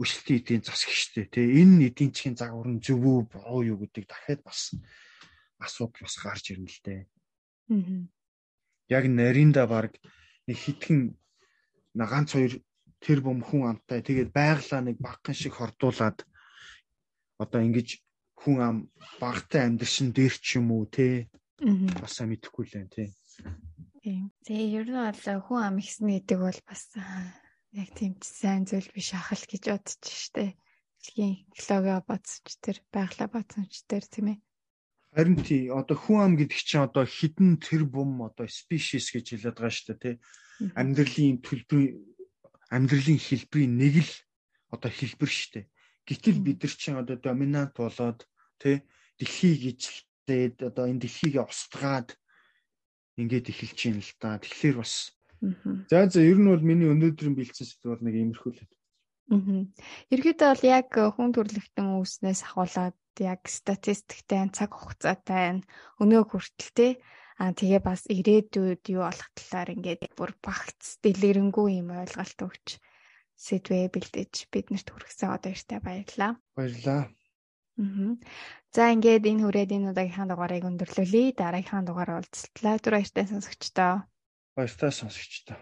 өсөлтийн 0.01 0.39
эдийн 0.41 0.63
засгч 0.65 0.97
шүү 0.97 1.11
дээ. 1.13 1.33
Тэ 1.33 1.41
энэ 1.61 1.93
эдийн 1.93 2.11
засгийн 2.13 2.37
загвар 2.37 2.69
нь 2.69 2.81
зөв 2.81 3.01
үү 3.01 3.19
буруу 3.29 3.61
юу 3.61 3.77
гэдэг 3.81 4.05
дахиад 4.09 4.41
бас 4.41 4.73
асуудал 5.61 6.05
бас 6.05 6.15
гарч 6.17 6.45
ирнэ 6.51 6.69
л 6.69 6.81
дээ. 6.83 7.01
Аа. 7.69 8.07
Яг 8.89 9.05
нарийнда 9.07 9.63
баг 9.69 9.97
нэг 10.47 10.57
хитгэн 10.57 11.13
ганц 11.93 12.33
хоёр 12.33 12.53
тэр 13.03 13.19
бом 13.21 13.39
хүн 13.43 13.69
амтай 13.69 14.01
тэгээд 14.01 14.31
байглаа 14.33 14.81
нэг 14.81 14.97
багхан 14.97 15.35
шиг 15.35 15.53
хордуулад 15.59 16.25
одоо 17.37 17.61
ингэж 17.61 17.99
хүн 18.39 18.57
ам 18.59 18.77
багтай 19.21 19.67
амьдршин 19.67 20.11
дээр 20.15 20.35
ч 20.39 20.59
юм 20.59 20.71
уу 20.71 20.85
те 20.89 21.29
бас 22.01 22.19
мэдэхгүй 22.19 22.63
л 22.67 22.73
байна 22.75 22.91
те. 22.91 23.05
Тийм. 24.03 24.31
Тэгээ 24.43 24.73
ер 24.83 24.87
нь 24.91 24.99
бол 24.99 25.39
хүн 25.47 25.61
ам 25.63 25.75
ихсэн 25.79 26.07
гэдэг 26.11 26.39
бол 26.39 26.59
бас 26.67 26.81
яг 27.73 27.89
тийм 27.97 28.13
сайн 28.21 28.69
зүйл 28.69 28.89
биш 28.93 29.17
ахал 29.17 29.41
гэж 29.49 29.63
бодож 29.73 30.05
штэ. 30.05 30.53
Дэлхийн 31.01 31.49
экологи 31.57 32.05
бацч 32.05 32.45
тэр 32.61 32.77
байгалаа 32.93 33.29
бацч 33.33 33.81
тэр 33.89 34.05
тийм 34.05 34.37
ээ. 34.37 34.39
Харин 35.13 35.37
тий 35.41 35.69
одоо 35.73 35.97
хүн 35.97 36.19
ам 36.21 36.33
гэдэг 36.37 36.57
чинь 36.57 36.85
одоо 36.85 37.05
хідэн 37.05 37.57
тэр 37.57 37.85
бум 37.89 38.21
одоо 38.29 38.45
species 38.45 39.09
гэж 39.09 39.25
хэлээд 39.33 39.57
байгаа 39.57 39.85
дээ 39.89 40.01
тий. 40.01 40.15
Амьдралын 40.77 41.41
төлбөрийн 41.41 41.97
амьдралын 42.69 43.21
хэлбэрийн 43.21 43.73
нэг 43.77 43.95
л 44.05 44.13
одоо 44.73 44.89
хэлбэр 44.93 45.31
штэ. 45.33 45.69
Гэтэл 46.05 46.39
бид 46.45 46.61
нар 46.61 46.73
чинь 46.77 47.01
одоо 47.01 47.17
доминант 47.17 47.73
болоод 47.77 48.25
тий 48.61 48.85
дэлхийг 49.17 49.61
ижлээд 49.77 50.57
одоо 50.69 50.85
энэ 50.89 51.05
дэлхийг 51.05 51.41
устгаад 51.41 52.17
ингээд 53.21 53.49
эхэлж 53.53 53.79
байна 53.85 54.01
л 54.01 54.13
да. 54.17 54.41
Тэгэхээр 54.41 54.75
бас 54.81 55.13
За 55.91 56.07
за 56.07 56.19
ер 56.23 56.39
нь 56.39 56.47
бол 56.47 56.63
миний 56.63 56.87
өнөөдрийн 56.87 57.35
бэлдсэн 57.35 57.67
сэдв 57.67 57.91
бол 57.91 58.03
нэг 58.03 58.15
иймэрхүү 58.15 58.51
л. 58.55 58.59
Аа. 59.31 59.67
Ерөнхийдөө 60.11 60.49
бол 60.51 60.63
яг 60.67 60.89
хүн 60.95 61.29
төрөлхтөн 61.35 61.87
үүснээс 61.99 62.41
ахуулаад 62.47 62.97
яг 63.19 63.41
статистиктэй 63.47 64.47
цаг 64.55 64.71
хугацаатай 64.71 65.63
өнөө 65.99 66.23
хүртэл 66.27 66.71
те 66.75 66.87
аа 67.39 67.51
тэгээ 67.51 67.81
бас 67.83 68.07
ирээдүйд 68.07 68.83
юу 68.95 69.03
болох 69.03 69.29
талаар 69.35 69.69
ингээд 69.75 70.15
бүр 70.15 70.31
багц 70.39 71.01
дэлгэрэнгүй 71.03 71.67
юм 71.81 71.91
ойлголт 71.91 72.39
өгч 72.39 72.67
сэдвээ 73.35 73.91
бэлдэж 73.91 74.33
биднэрт 74.53 74.87
хүргэсэн 74.91 75.29
одоо 75.33 75.51
иртэй 75.51 75.79
баярлаа. 75.83 76.31
Баярлаа. 76.55 77.11
Аа. 77.81 78.15
За 78.75 78.93
ингээд 78.95 79.27
энэ 79.27 79.43
хүрээд 79.43 79.75
энэ 79.75 79.89
удаагийнхаа 79.91 80.27
дугаарыг 80.29 80.63
өндөрлүүлье. 80.69 81.35
Дараагийнхаа 81.35 81.83
дугаараар 81.83 82.21
уулзтлаа. 82.21 82.77
Түр 82.79 82.93
баяртай 82.95 83.25
сонсогчдоо. 83.27 84.05
Баяртай 84.55 84.91
сонсогчдоо. 84.91 85.57